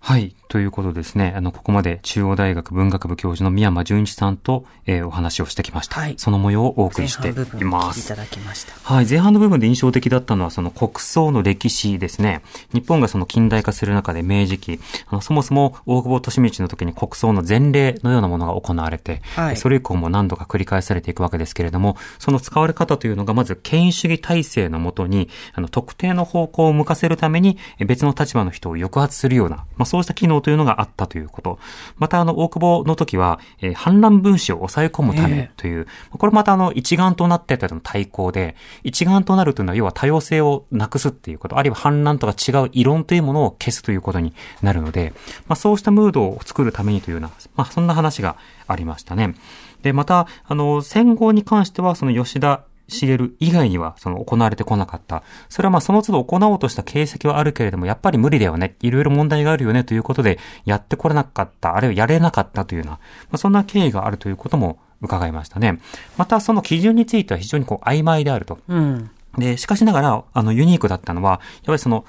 [0.00, 0.34] はい。
[0.52, 1.32] ということですね。
[1.34, 5.98] あの、ここまで中央大学文学部教授の宮間淳一さんと、えーお話をしてきました。
[5.98, 8.16] はいその模様をお送前りしていますいた。
[8.16, 8.74] だきました。
[8.82, 9.06] はい。
[9.08, 12.42] 前半の部分で印象的だったのは、その国葬の歴史ですね。
[12.74, 31.58] 日本がその近代化する中で明治期、あのそもそも大久保利通の時に国葬の前例のようなものが行われて、はいそれ以降も何度か繰り返されていくわけですけれども、その使われ方というのが、まず権威主義体制のもとに、あの、特定の方向を向かせるために、え別の立場の人を抑圧するような、まあ、そうした機能というのがあったということ。
[31.96, 45.12] また、あの、大久保の時は、えー反乱分子を抑え込むためという、これまたあの、一丸となってたの対抗で、一丸となるというのは、要は多様性をなくすっていうこと、あるいは反乱とか違う異論というものを消すということになるので、
[45.48, 48.36] まあ、そうしたムードを作るためにというような、まあ、そんな話が
[48.68, 49.34] ありましたね。
[49.82, 52.62] で、また、あの、戦後に関しては、その吉田
[52.92, 55.22] 茂以外には、その行われてこなかった。
[55.48, 58.76] それはまあその都度行おうとした形跡はあるけれども、やっぱり無理だよね。
[58.80, 62.98] いろいろ問題があるよねということで、やってこれなかった、あるいはやれなかったというような、ま
[63.32, 65.80] あ、そんな経緯があるということも伺いましたね。
[66.16, 68.58] またその基準については非常にこう曖昧であると。
[68.68, 69.10] うん。
[69.38, 72.04] で、しかしながら、あの、ユニークだったのは、やっぱりその、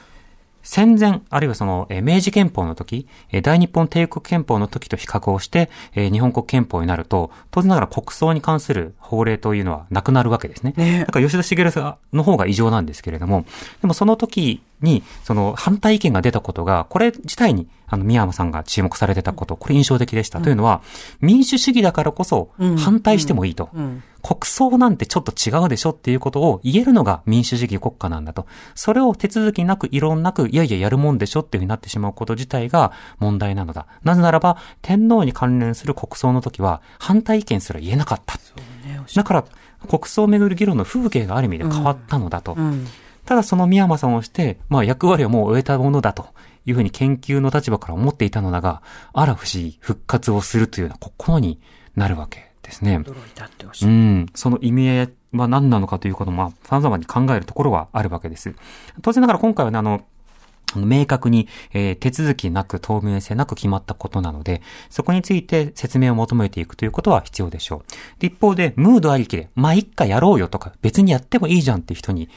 [0.63, 10.73] 戦前、あるいはその、えー明治憲法の時、えー大日本帝国憲法の時と比較をして、えー日本国憲法になると、当然ながら国葬に関する法令というのはなくなるわけですね。
[10.77, 13.45] ねだから吉田茂さんの方が異常なんですけれども、
[13.81, 20.41] でもその時に、その反対意見が出たことが、これ自体に、あの、宮山さんが注目されてたこと、これ印象的でした。
[20.41, 20.81] というのは、
[21.21, 23.69] 民主主義だからこそうん、反対してもいいと。
[23.73, 24.03] うん。
[24.21, 28.45] 国葬なんてちょっと違うでしょっていうことを言えるのが民主主義国家なんだと。
[28.73, 33.85] それを手続きなく、異論なく、いやいややるもんでしょっていうふうになってしまうこと自体が問題なのだ。
[34.03, 38.35] なぜならば、天皇に関連する国葬の時は、反対意見すら言えなかった。
[39.15, 39.43] だから、
[39.89, 42.53] 国葬をめぐる議論の風景がある意味で変わったのだと。
[42.57, 42.87] うん。
[43.25, 46.27] ただその宮間さんをして、まあ役割をもう終えたものだと
[46.65, 48.81] いうふうに研究の立場から思っていたのだが、
[49.13, 51.59] あら不思議、復活をするというような心に
[51.95, 52.97] なるわけですね。
[52.97, 53.95] 驚いたっておっしうゃる。
[53.95, 54.25] ん。
[54.35, 58.55] その意味合いは何なのかということも、まあ、様々に考えるところはあるわけです。
[59.01, 60.05] 当然ながら今回はね、あの、
[60.75, 68.19] 明確に、えー手続きなく透明性なく決まったことなので、そこについて説明を求めていくということは必要でしょう。
[68.19, 72.29] で一方で、ムードありきで、まあ、一回やろうよとか、別にやってもいいじゃんって人に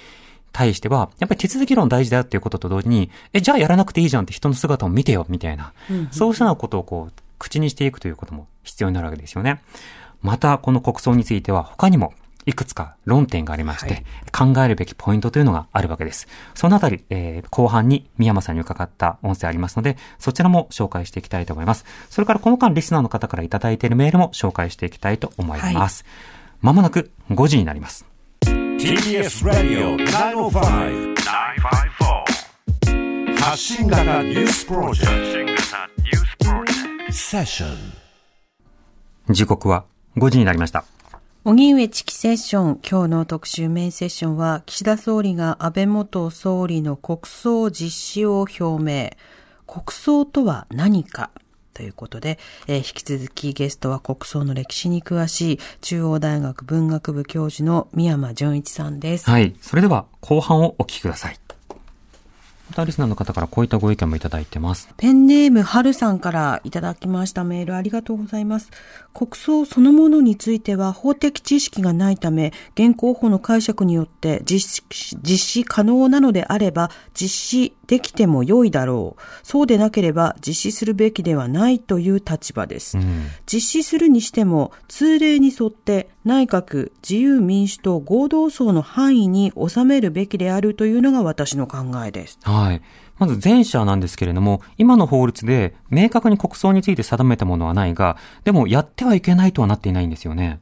[0.53, 5.73] 対しては、やっぱり手続き論大事だよっていうことと同時に、え、じゃあやらなくていいじゃんって人の姿を見てよ、みたいな。
[6.11, 9.61] そうしたようなことをこう、口にしていくということも必要になるわけですよね。
[10.23, 12.15] また、この国葬については他にも
[12.47, 16.29] いくつか論点がありまして、考えるべきポイントというのがあるわけです。
[16.55, 21.85] そのあたり、えー後半に宮山さんに伺った音声ありますので、そちらも紹介していきたいと思います。
[22.09, 26.05] それからこの間リスナーの方からいただいているメールも紹介していきたいと思います。
[26.61, 28.07] まもなく5時になります。
[28.79, 35.63] TBS ラディオ905 954発信型ニュースプロジェクト
[37.13, 37.69] セッション
[39.35, 39.85] 時刻は
[40.17, 40.85] 5時になりました。
[41.45, 49.11] 荻上チキセッション、今日の特集メインセッションは、岸田総理が安倍元総理の国葬実施を表明。
[49.67, 51.31] 国葬とは何か？
[51.77, 59.29] ということで、えー引き続きゲストは国葬の歴史に詳しい中央大学文学部教授の宮間淳一さんです。
[59.29, 59.55] はい。
[59.61, 61.39] それでは後半をお聞きください。
[62.69, 64.89] またリスナーの方からこういったご意見もいただいてます。
[64.97, 68.71] ペンネームはるさんからいただきましたメールありがとうございます。
[69.15, 79.23] 国葬そのものについては法的知識がないため、現行法の解釈によって実施実施可能なのであれば実施できても良いだろう。
[79.43, 82.99] そうでなければ実施するべきではないという立場です。
[82.99, 83.27] うん。
[83.51, 92.39] 実施するにしても通例に沿って内閣自由民主党合同葬の範囲に収めるべきであるというのが私の考えです。
[92.43, 92.83] はい。
[93.19, 100.61] まず前者なんですけれども、今の法律で明確に国葬について定めたものはないが、でもやってはいけないとはなっていないんですよね。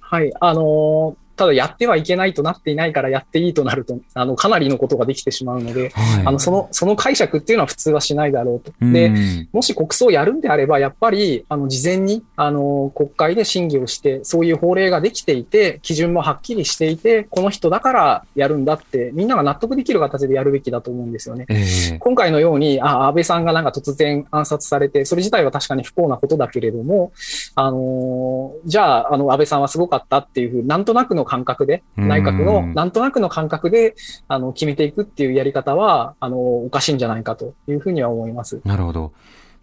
[0.00, 0.32] はい。
[0.40, 6.26] あのーただやってはいけないとなっていないからやっていいとなると、あの、かなりのことができてしまうので、はい。
[6.26, 8.72] あの、その、その解釈っていうのは普通はしないだろうと。
[8.80, 9.12] うんで、
[9.52, 21.46] もし国葬をやるんであれば、やっぱり、あの、事前に、あの、国会で審議をして、そういう法令ができていて、基準もはっきりしていて、この人だからやるんだって、みんなが納得できる形でやるべきだと思うんですよね。
[21.48, 21.64] え
[21.94, 27.12] え今回のように、あ、安倍さんがなんか突然暗殺されて、それ自体は確かに不幸なことだけれども、
[27.54, 33.94] あのーじゃあ、あの、安倍さんはすごかったっていうふう、なんとなくの感覚で、うん内閣のなんとなくの感覚で、
[34.28, 38.60] あの、決めていくっていうやり方は、あの、おかしいんじゃないかというふうには思います。
[38.64, 39.12] なるほど。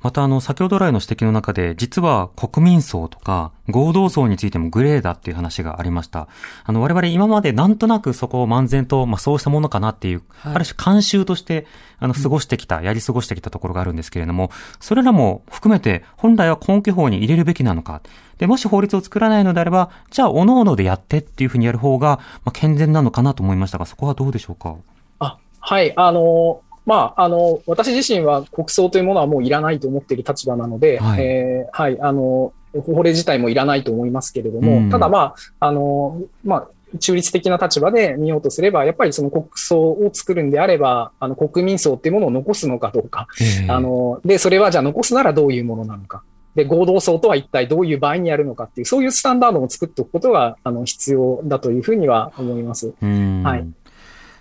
[0.04, 6.28] また、あの、先ほど来の指摘の中で、実は国民層とか合同層についてもグレーだっていう話がありました。
[6.66, 11.66] あの、我々今までなんとなくそこを漫然と、まあそうしたものかなっていう、ある種慣習として、
[11.99, 14.51] あの、過ごしてきた、やり過ごしてきたところがあるんですけれども、
[14.82, 18.01] それらも含めて、本来は根拠法に入れるべきなのか。
[18.38, 24.76] で、もし法律を作らないのであれば、じゃあ、各々でやってっていうふうにやる方が、まあ、健全なのかなと思いましたが、そこはどうでしょうか？
[25.20, 36.67] あ、はい、あの、まあ、あの、私自身は国葬というものはもういらないと思っている立場なので、はいえーはい、あの、法令自体もいらないと思いますけれども、うんただまあ、あの、まあ、
[36.99, 43.27] 中立的な立場で見ようとすれば、やっぱりその国葬を作るんであれば、あの、国民葬っていうものを残すのかどうか。
[43.41, 46.23] ええあの、で、それはじゃあ残すならどういうものなのか。
[46.55, 52.93] で、合同葬とは一体どういう場合にやるのかっていう、そういうスタンダードを作っておくことが、あの、必要だというふうには思います。
[53.01, 53.65] うんはい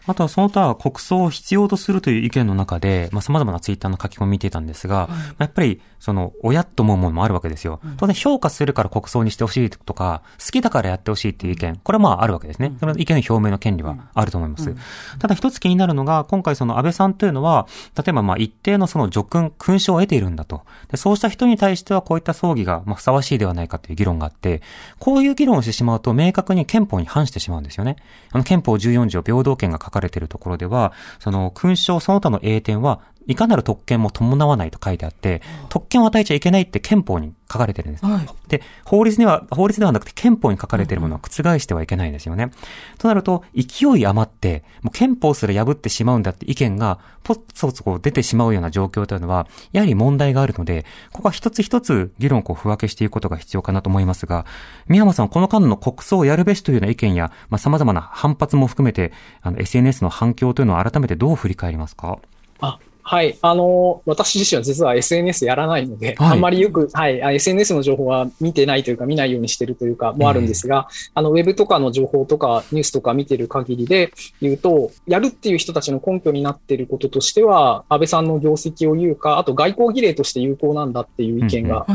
[0.07, 7.81] あとはその他国葬を必要とするという意見の中で、まあ、様々なツイッターの書き込み見ていたんですが、まあやっぱり、その、親と思うものもあるわけですよ。
[7.97, 12.75] 当然評価するから国葬にしてほしいとか、好きだからやってほしいっていう意見、これはまああるわけですね。
[12.81, 14.75] その意見の表明の権利はあると思います。
[15.21, 20.63] ただ一つ気になるのが、今回その安倍さんというのは、例えばまあ一定のその叙勲、勲章を得ているんだと。
[20.91, 24.63] でそうした人に対してはこういった葬儀がまあふさわしいではないかという議論があって、
[24.99, 27.97] こういう議論をしてしまうと明確に憲法に反してしまうんですよね。
[28.33, 38.05] あの憲法14条平等権が書かれているところでは、その勲章その他の栄転はいかなる特権も伴わないと書いてあって、特権を与えちゃいけないって憲法に書かれてるんです。
[38.05, 38.29] はい。
[38.49, 42.51] で、法律には、法律ではなくて憲法に書かれているものは覆してはいけないんですよね。
[42.99, 54.47] となると、勢い余って、もう憲法すら破ってしまうんだって意見が、ぽっそつこう出てしまうような状況というのは、やはり問題があるので、ここは一つ一つ議論をこう、不分けしていくことが必要かなと思いますが、
[54.89, 59.13] 宮山さん、この間の国葬をやるべしというような意見や、まあ、様々な反発も含めて、
[59.43, 62.19] あの、SNS の反響というのを改めてどう振り返りますか？
[62.61, 63.37] あはい。
[63.43, 81.87] あの、私自身は実は SNS やらないので、はいあんまりよく、はい、あ SNS の情報は見てないというか、見ないようにしてるというか、もあるんですが、あの、ウェブとかの情報とか、ニュースとか見てる限りで言うと、やるっていう人たちの根拠になっていることとしては、安倍さんの業績を言うか、あと外交儀礼として有効なんだっていう意見が、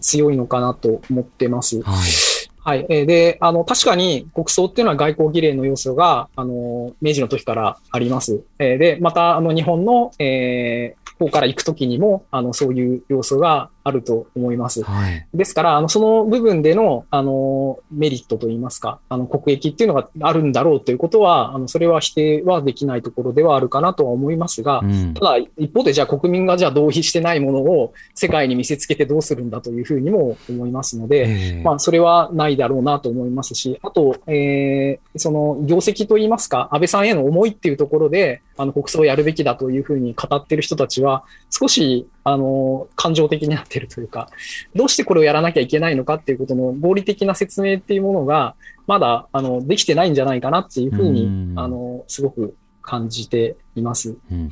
[0.00, 1.82] 強いのかなと思ってます。
[1.82, 2.29] はい。
[2.70, 2.86] はい。
[2.88, 8.42] えーで、あの、確かに国葬っていうのは外交儀礼の要素が、あの、明治の時からあります。
[8.58, 14.82] えーで、また、あの、日本の、えー方から行く時にも、あの、そういう要素があると思います。
[14.82, 15.26] はい。
[15.34, 44.28] ですから、あの、その部分での、あの、メリットといいますか、あの、国益っていうのがあるんだろうということは、あの、それは否定はできないところではあるかなとは思いますがう、んただ、一方でじゃあ国民がじゃあ同意してないものを世界に見せつけてどうするんだというふうにも思いますので、ええまあ、それはないだろうなと思いますし、あと、えーその業績といいますか、安倍さんへの思いっていうところで、あの、国葬をやるべきだというふうに語ってる人たちは、少し、あの、感情的になってるというか、
[44.74, 48.54] どうしてこれをやらなきゃいけないのかっていうことの合理的な説明っていうものが、
[48.86, 54.16] まだ、あの、できてないんじゃないかなっていうふうにうん、あの、すごく感じています。
[54.30, 54.50] うんうん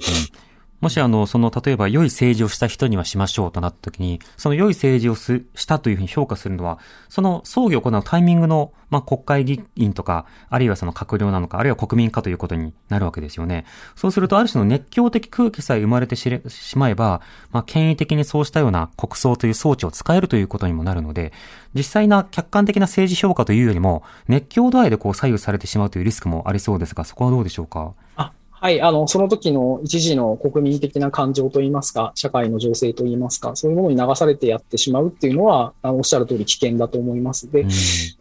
[0.80, 13.64] もしあの、その、例えば良い政治をした人にはしましょうとなった時に、その良い政治をすしたというふうに評価するのは、その葬儀を行うタイミングの、まあ、国会議員とか、あるいはその閣僚なのか、あるいは国民かということになるわけですよね。
[13.96, 21.32] そうすると、ある種の熱狂的空気さえ生まれてししまえば、まあ、権威的にそうしたような国葬という装置を使えるということにもなるので、
[21.74, 27.94] 実際な客観的な政治評価というよりも、熱狂度合いでこう左右されてしまうというリスクもありそうですが、そこはどうでしょうか？
[28.16, 37.50] あはい、あの、その時の一時の国民的な感情といいますか、社会の情勢といいますか、そういうものに流されてやってしまうっていうのは、あのおっしゃる通り危険だと思います。
[37.50, 37.70] で、うん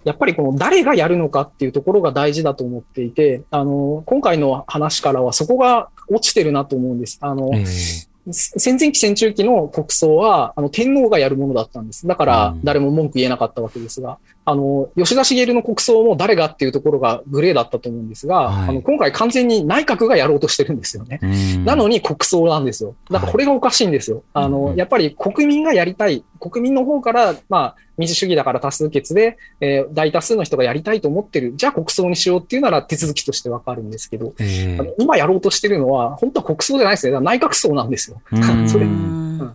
[0.03, 7.17] やっぱりこの誰がやるのかっていうところが大事だと思っていて、あの、今回の話からはそこが落ちてるなと思うんです。
[7.19, 7.63] あの、ええ
[8.31, 12.07] 戦前期戦中期の国葬は、あの、天皇がやるものだったんです。
[12.07, 21.19] だからうん、誰も文句言えなかったわけですが、あの、吉田茂の国葬も誰がっていうところがグレーだったと思うんですが、はいあの今回完全に内閣がやろうとしてるんですよね。
[21.21, 22.95] うんなのに国葬なんですよ。
[23.09, 24.23] だからこれがおかしいんですよ。
[24.33, 31.53] あうんの、やっぱり国民がやりたい、国民の方から、まあ、民主主義だから多数決で、えー大多数の人がやりたいと思ってる。
[31.55, 34.33] じゃあ国葬にしようっていうなら手続きとしてわかるんですけど、
[34.99, 37.19] 今やろうとしてるのは、本当は国葬じゃないですね。
[37.19, 38.21] 内閣葬なんですよ。
[38.31, 38.85] ー それ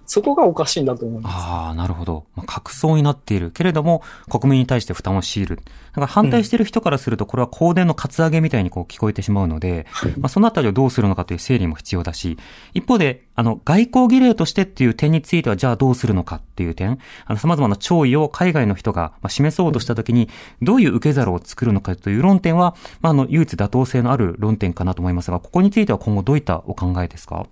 [0.07, 1.37] そこがおかしいんだと思います。
[1.37, 2.25] ああ、なるほど。
[2.35, 5.57] まあ、格争になっているけれども、国民に対して負担を強いる。
[5.57, 5.63] だ
[5.97, 9.87] から反対している人からすると、これは香典のカツアゲみたいにこう聞こえてしまうので、
[10.19, 12.39] まあ、そのあたりをどうするのかという整理も必要だし、
[12.75, 20.29] 一方で、あの、外交儀礼としてっていう点については、じゃあどうするのかっていう点、あの、様々な弔意を海外の人がまあ示そうとしたときに、
[20.61, 27.47] どういう受け皿を作るのかという論点は、まあ、あの、唯一妥当性のある論点かなと思いますが、ここについては今後どういったお考えですか？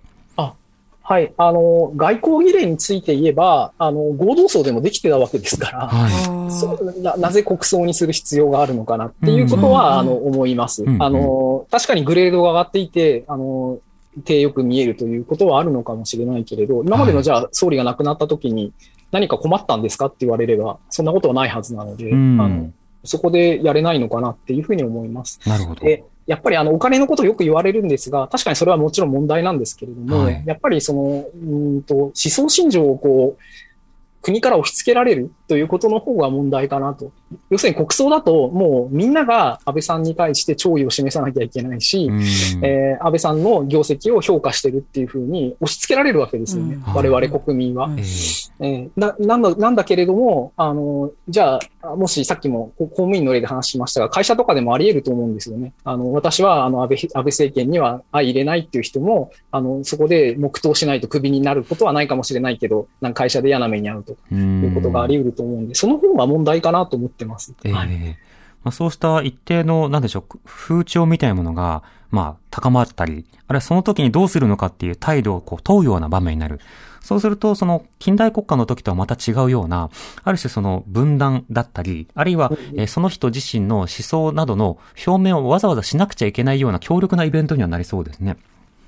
[1.11, 1.33] はい。
[1.35, 7.01] あの、外交儀礼について言えば、あの、合同葬でもできてたわけですから、はい。
[7.01, 10.83] ななぜ国葬にする必要があるのかなっていうことは、うんあの、思います。
[10.85, 13.79] うんあの、確かにグレードが上がっていて、あの、
[14.23, 18.71] 手よく見えるということはあるのかもしれないけれど、今までのじゃあ総理が亡くなった時に
[19.11, 22.71] 何か困ったんですかって言われれば、そんなことはないはずなので、うんあの
[23.03, 25.41] そこでやれないのかなっていうふうに思います。
[25.45, 25.81] なるほど。
[26.31, 30.43] で、やっぱりあのお金のことよく言われるんですが、確かにそれはもちろん問題なんですけれども、はい。
[30.45, 33.41] やっぱりその、うーんと、思想信条をこう、
[34.21, 37.11] 国から押し付けられるということの方が問題かなと。
[37.49, 42.21] 要するに国葬だと、もうみんなが安倍さんに対して弔意を示さなきゃいけないし、うん
[42.65, 46.75] えー安倍さんの業績を評価してるっていうふうに押し付けられるわけですよね。
[46.75, 47.87] うん我々国民は。
[47.87, 55.73] うんえーえーな、なんだ、なんだけれども、あの、じゃあ、もしさっきもこ公務員の例で話しましたが、会社とかでもあり得ると思うんですよね。
[55.83, 67.53] あの、私は、あの、安倍、安倍政権には相入れないっていう人も、あの、そこで黙祷しないとクビになることはないかもしれないけど、なんか会社で嫌な目に遭うということがあり得ると思うんで、その方が問題かなと思ってます。
[67.63, 68.17] ええはい
[68.63, 76.59] まあ、そうした一定の、なんでしょう、風潮みたいなものが、まあ、高まったり、あるいはその時にどうするのかっていう態度をこう問うような場面になる。
[77.01, 79.89] そうすると、その近代国家の時とはまた違うような、
[80.23, 84.77] ある種その分断だったり、あるいは、えーその人自身の思想などの
[85.07, 88.37] 表明をわざわざしなくちゃいけないような強力なイベントにはなりそうですね。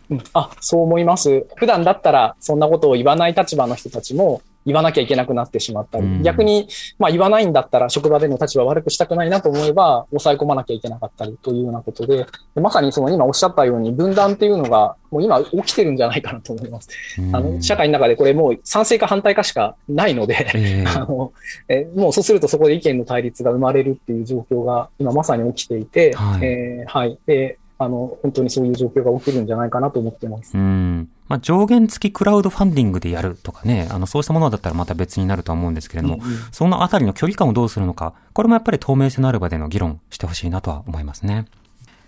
[0.10, 1.47] うんあ、そう思います。
[1.56, 6.68] 普段だったらそんなことを言わない立場の人たちも言わなきゃいけなくなってしまったり、うん逆に、
[6.99, 16.89] まあ言わないんだったら職場での立場を悪くしたくないなと思えば抑え込まなきゃいけなかったりというようなことで、でまさにその今おっしゃったように分断っていうのがもう今起きてるんじゃないかなと思います。
[17.34, 21.34] あの、社会の中でこれもう賛成か反対かしかないので、ええ あの、
[21.68, 27.18] えもうそうするとそこで意見の対立が生まれるっていう状況が今まさに起きていて、はいえーはい。
[27.26, 30.57] で、あの、本当にそういう状況が起きるんじゃないかなと思ってます。
[30.57, 31.09] うん。
[31.28, 36.19] まあ、上限付きクラウドファンディングでやるとかね、あの、そうしたものだったらまた別になるとは思うんですけれども、
[36.51, 41.45] そのあたりの距離感をどうするのか、これもやっぱり透明性のある場での議論してほしいなとは思いますね。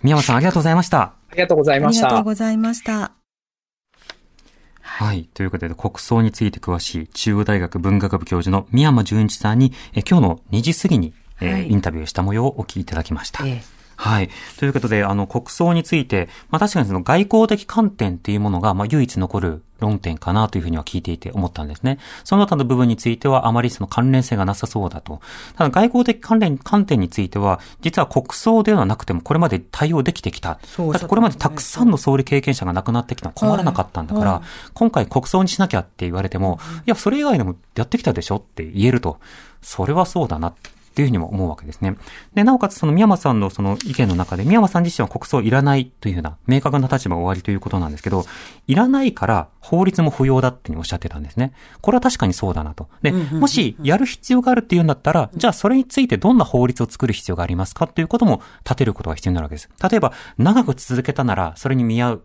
[0.04, 1.00] 宮山さんありがとうございました。
[1.02, 2.08] ありがとうございありました。
[2.08, 3.12] がとうございました。
[4.82, 5.28] はい。
[5.34, 13.46] ということで、国葬について詳しい中央大学文学部教授の宮山純一さんに、え今日の2時過ぎに、えーはいインタビューした模様をお聞きいただきました。
[13.46, 14.30] ええはい。
[14.60, 22.00] ということで、あの、国葬について、まあ確かにその外交的観点っていうものが、まあ唯一残る論点かなというふうには聞いていて思ったんですね。
[22.24, 25.22] その他の部分についてはあまりその関連性がなさそうだと。
[25.56, 30.60] ただ外交的関連、観点については、実は国葬ではなくてもこれまで対応できてきた。
[30.64, 34.42] そうだってこれまでたくさんの総理経験者が亡くなってきたのは困らなかったんだから、はい
[34.74, 39.20] 今回国葬にしなきゃって言われても、いや、それ以外でもやってきたでしょって言えると。
[39.62, 40.50] それはそうだな。
[40.50, 40.54] っ
[40.96, 41.96] ていうふうにも思うわけですね。
[42.34, 48.26] で、なおかつその宮山さんのその意見の中で、宮山さん自身は国葬いらないというような明確な立場が終わりということなんですけど、
[48.68, 51.52] いらないから法律も不要だっておっしゃってたんですね。
[51.82, 52.88] これは確かにそうだなと。
[53.02, 59.70] で、もしやる必要があるっていうんだったら、じゃあそれについてどんな法律を作る必要がありますかっていうことも立てることが必要になるわけです。
[59.90, 62.24] 例えば、長く続けたなら、それに見合う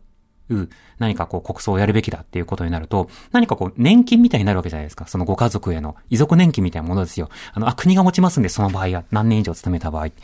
[1.00, 5.08] 何かこう国葬をやるべきだっていうことになると、何かこう年金みたいになるわけじゃないですか。
[5.08, 7.28] そのご家族への遺族年金みたいなものですよ。
[7.52, 10.10] あの、あ、国が持ちますんで、その場合や何年以上勤めた場合。
[10.10, 10.14] と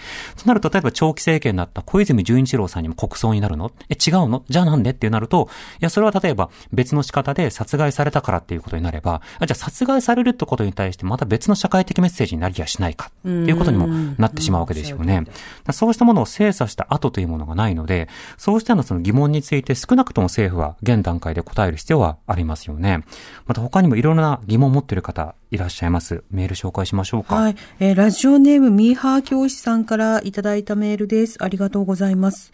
[0.45, 3.73] なると、例えば長期政権だった小泉純一郎さんにも国葬になるの？
[3.89, 4.45] え、違うの？
[4.49, 4.91] じゃあなんで？
[4.91, 13.87] ってなると、いや、それは例えば別の仕方で殺害されたからっていうことになれば、あじゃあ殺害されるってことに対してまた別の社会的メッセージになりやしないかっていうことにも
[14.19, 15.25] なってしまうわけですよね。
[15.65, 23.05] だそうしたものを精査した後というものがないので、そうしたようなその疑問について少なくとも政府は現段階で答える必要はありますよね。
[23.47, 26.25] また他にもいろんな疑問を持っている方いらっしゃいます。
[26.31, 27.37] メール紹介しましょうか。
[27.37, 27.57] はい。
[27.81, 31.43] えーラジオネームミーハー教師さんからいただいたメールです。
[31.43, 32.53] ありがとうございます。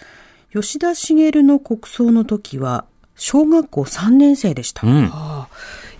[0.52, 2.84] 吉田茂の国葬の時は、
[3.16, 4.86] 小学校3年生でした。
[4.86, 5.48] うんはあ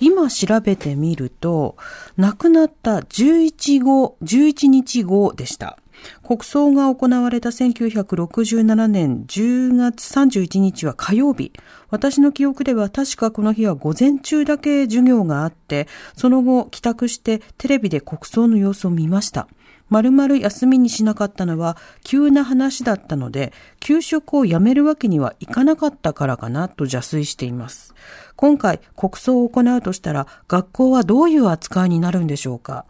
[0.03, 1.77] 今調べてみると、
[2.17, 5.79] 亡くなった11後、11日後でした。
[6.23, 11.53] 国葬が行われた1967年10月31日は火曜日。
[11.91, 19.49] 私の記憶では確かこの日は午前中だけ授業があって、その後帰宅してテレビで国葬の様子を見ました。
[19.93, 27.95] 丸々休みにしなかったのは急な話だったので、給食をやめるわけにはいかなかったからかなと邪推しています。
[28.35, 32.87] 今回国葬を行うとしたら学校はどういう扱いになるんでしょうか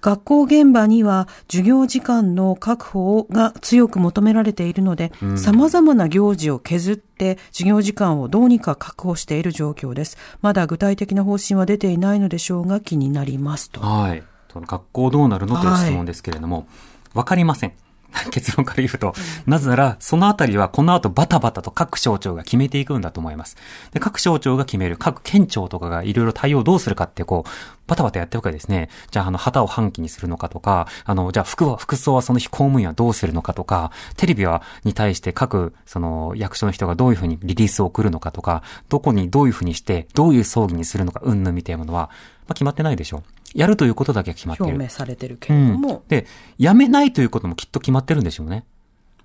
[0.00, 10.16] 学校現場には授業時間の確保が強く求められているので、様々な行事を削って授業時間をどうにか確保している状況です。
[10.40, 13.80] まだ具体的な方針は出ていないのでしょうが気になりますと。
[13.80, 14.22] はい。
[14.52, 16.66] その学校どうなるのという質問ですけれども、
[17.14, 17.72] わ、かりません。
[18.30, 19.12] 結論から言うと、
[19.46, 23.56] なぜなら、そのあたりはこの後バタバタと各省庁が決めていくんだと思います。
[23.92, 27.50] で、各省庁が決める、各県庁とかがいろいろ対応どうするかって、こう、
[27.86, 28.90] バタバタやっておくわけですね。
[29.10, 42.10] じゃあ、あの、旗を半旗にするのかとか、あの、じゃあ、服は、服装はその日公務員はどうするのかとか、テレビは、に対して各、その、役所の人がどういうふうにリリースを送るのかとか、どこにどういうふうにして、どういう葬儀にするのか、うんぬみたいなものは、
[42.46, 43.37] まあ、決まってないでしょう。
[43.58, 44.72] やるということだけは決まっている。
[44.74, 46.04] 表明されてるけれども。
[46.06, 46.26] で、
[46.58, 48.64] やめないということもきっと決まってるんでしょうね。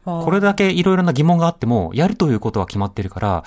[0.04, 3.44] これだけいろいろな疑問があっても、やるということは決まってるから、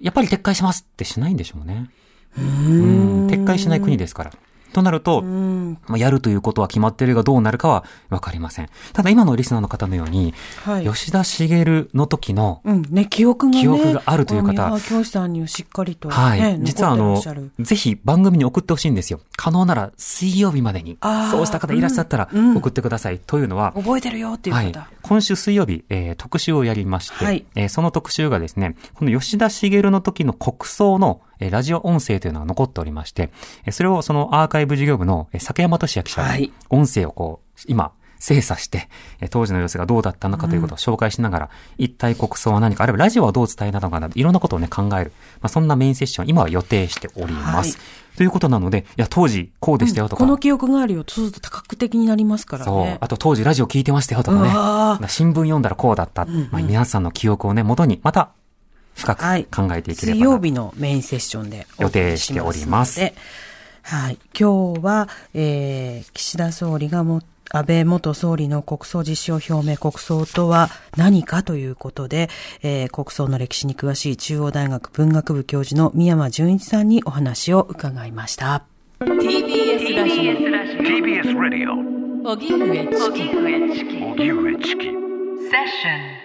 [0.00, 1.90] やっぱり撤回しますってしないんでしょうね。
[2.38, 4.32] うん撤回しない国ですから。
[4.72, 8.68] となると、まあやるということは決まっているがどうなるかはわかりません。
[8.92, 11.64] ただ今のリスナーの方のように、はい吉田茂
[11.94, 13.60] の時の、うん、ね、記憶がね。
[13.60, 16.58] 記憶があるという方教師さんにはしっかりと、ね、はい。
[16.62, 17.20] 実はあの
[17.58, 19.20] ぜひ番組に送ってほしいんですよ。
[19.36, 20.98] 可能なら水曜日までに
[21.30, 23.18] そうした方いらっしゃったらうんうん送ってください。
[23.18, 24.88] というのは、覚えてるよっていうはい方。。
[25.02, 33.30] 今週水曜日、えー特集をやりまして、はいえーその特集がですね、この吉田茂の時の国葬の、えーラジオ音声というのが残っておりまして、
[33.64, 38.88] えーそれをそのアーカイブ事業部の、えー酒山俊也記者にはい音声をこう、今、精査して、
[39.20, 45.12] えー当時の様子がどうだったのかということを紹介しながら、一体国葬は何か、あるいはラジオはどう伝えたのかなど、いろんなことをね、考える。
[45.40, 47.76] まあ、そんなメインセッションを今は予定しております。
[47.76, 47.82] は
[48.16, 51.04] ということなので、いや、当時こうでしたよとか、この記憶があるよ。
[51.06, 52.96] そうすると多角的になりますからそうね。。
[53.00, 55.08] あと当時ラジオ聞いてましたよとかね。
[55.08, 56.24] 新聞読んだらこうだった。
[56.50, 58.30] まあ、皆さんの記憶をね、元にまた
[58.96, 59.44] 深くはい。
[59.44, 63.00] 考えていければな、水曜日のメインセッションで予定しております。
[63.82, 64.18] はい。
[64.38, 72.28] 今日は、えー、岸田総理がも、安倍元総理の国葬実施を表明、国葬とは何かということで、
[72.62, 78.64] えー、国葬の歴史に詳しい中央大学文学部教授の宮山純一さんにお話を伺いました。
[79.00, 81.74] TBS ラジ TBS ラディオ
[82.28, 86.15] オ荻上チキ荻上チキセッション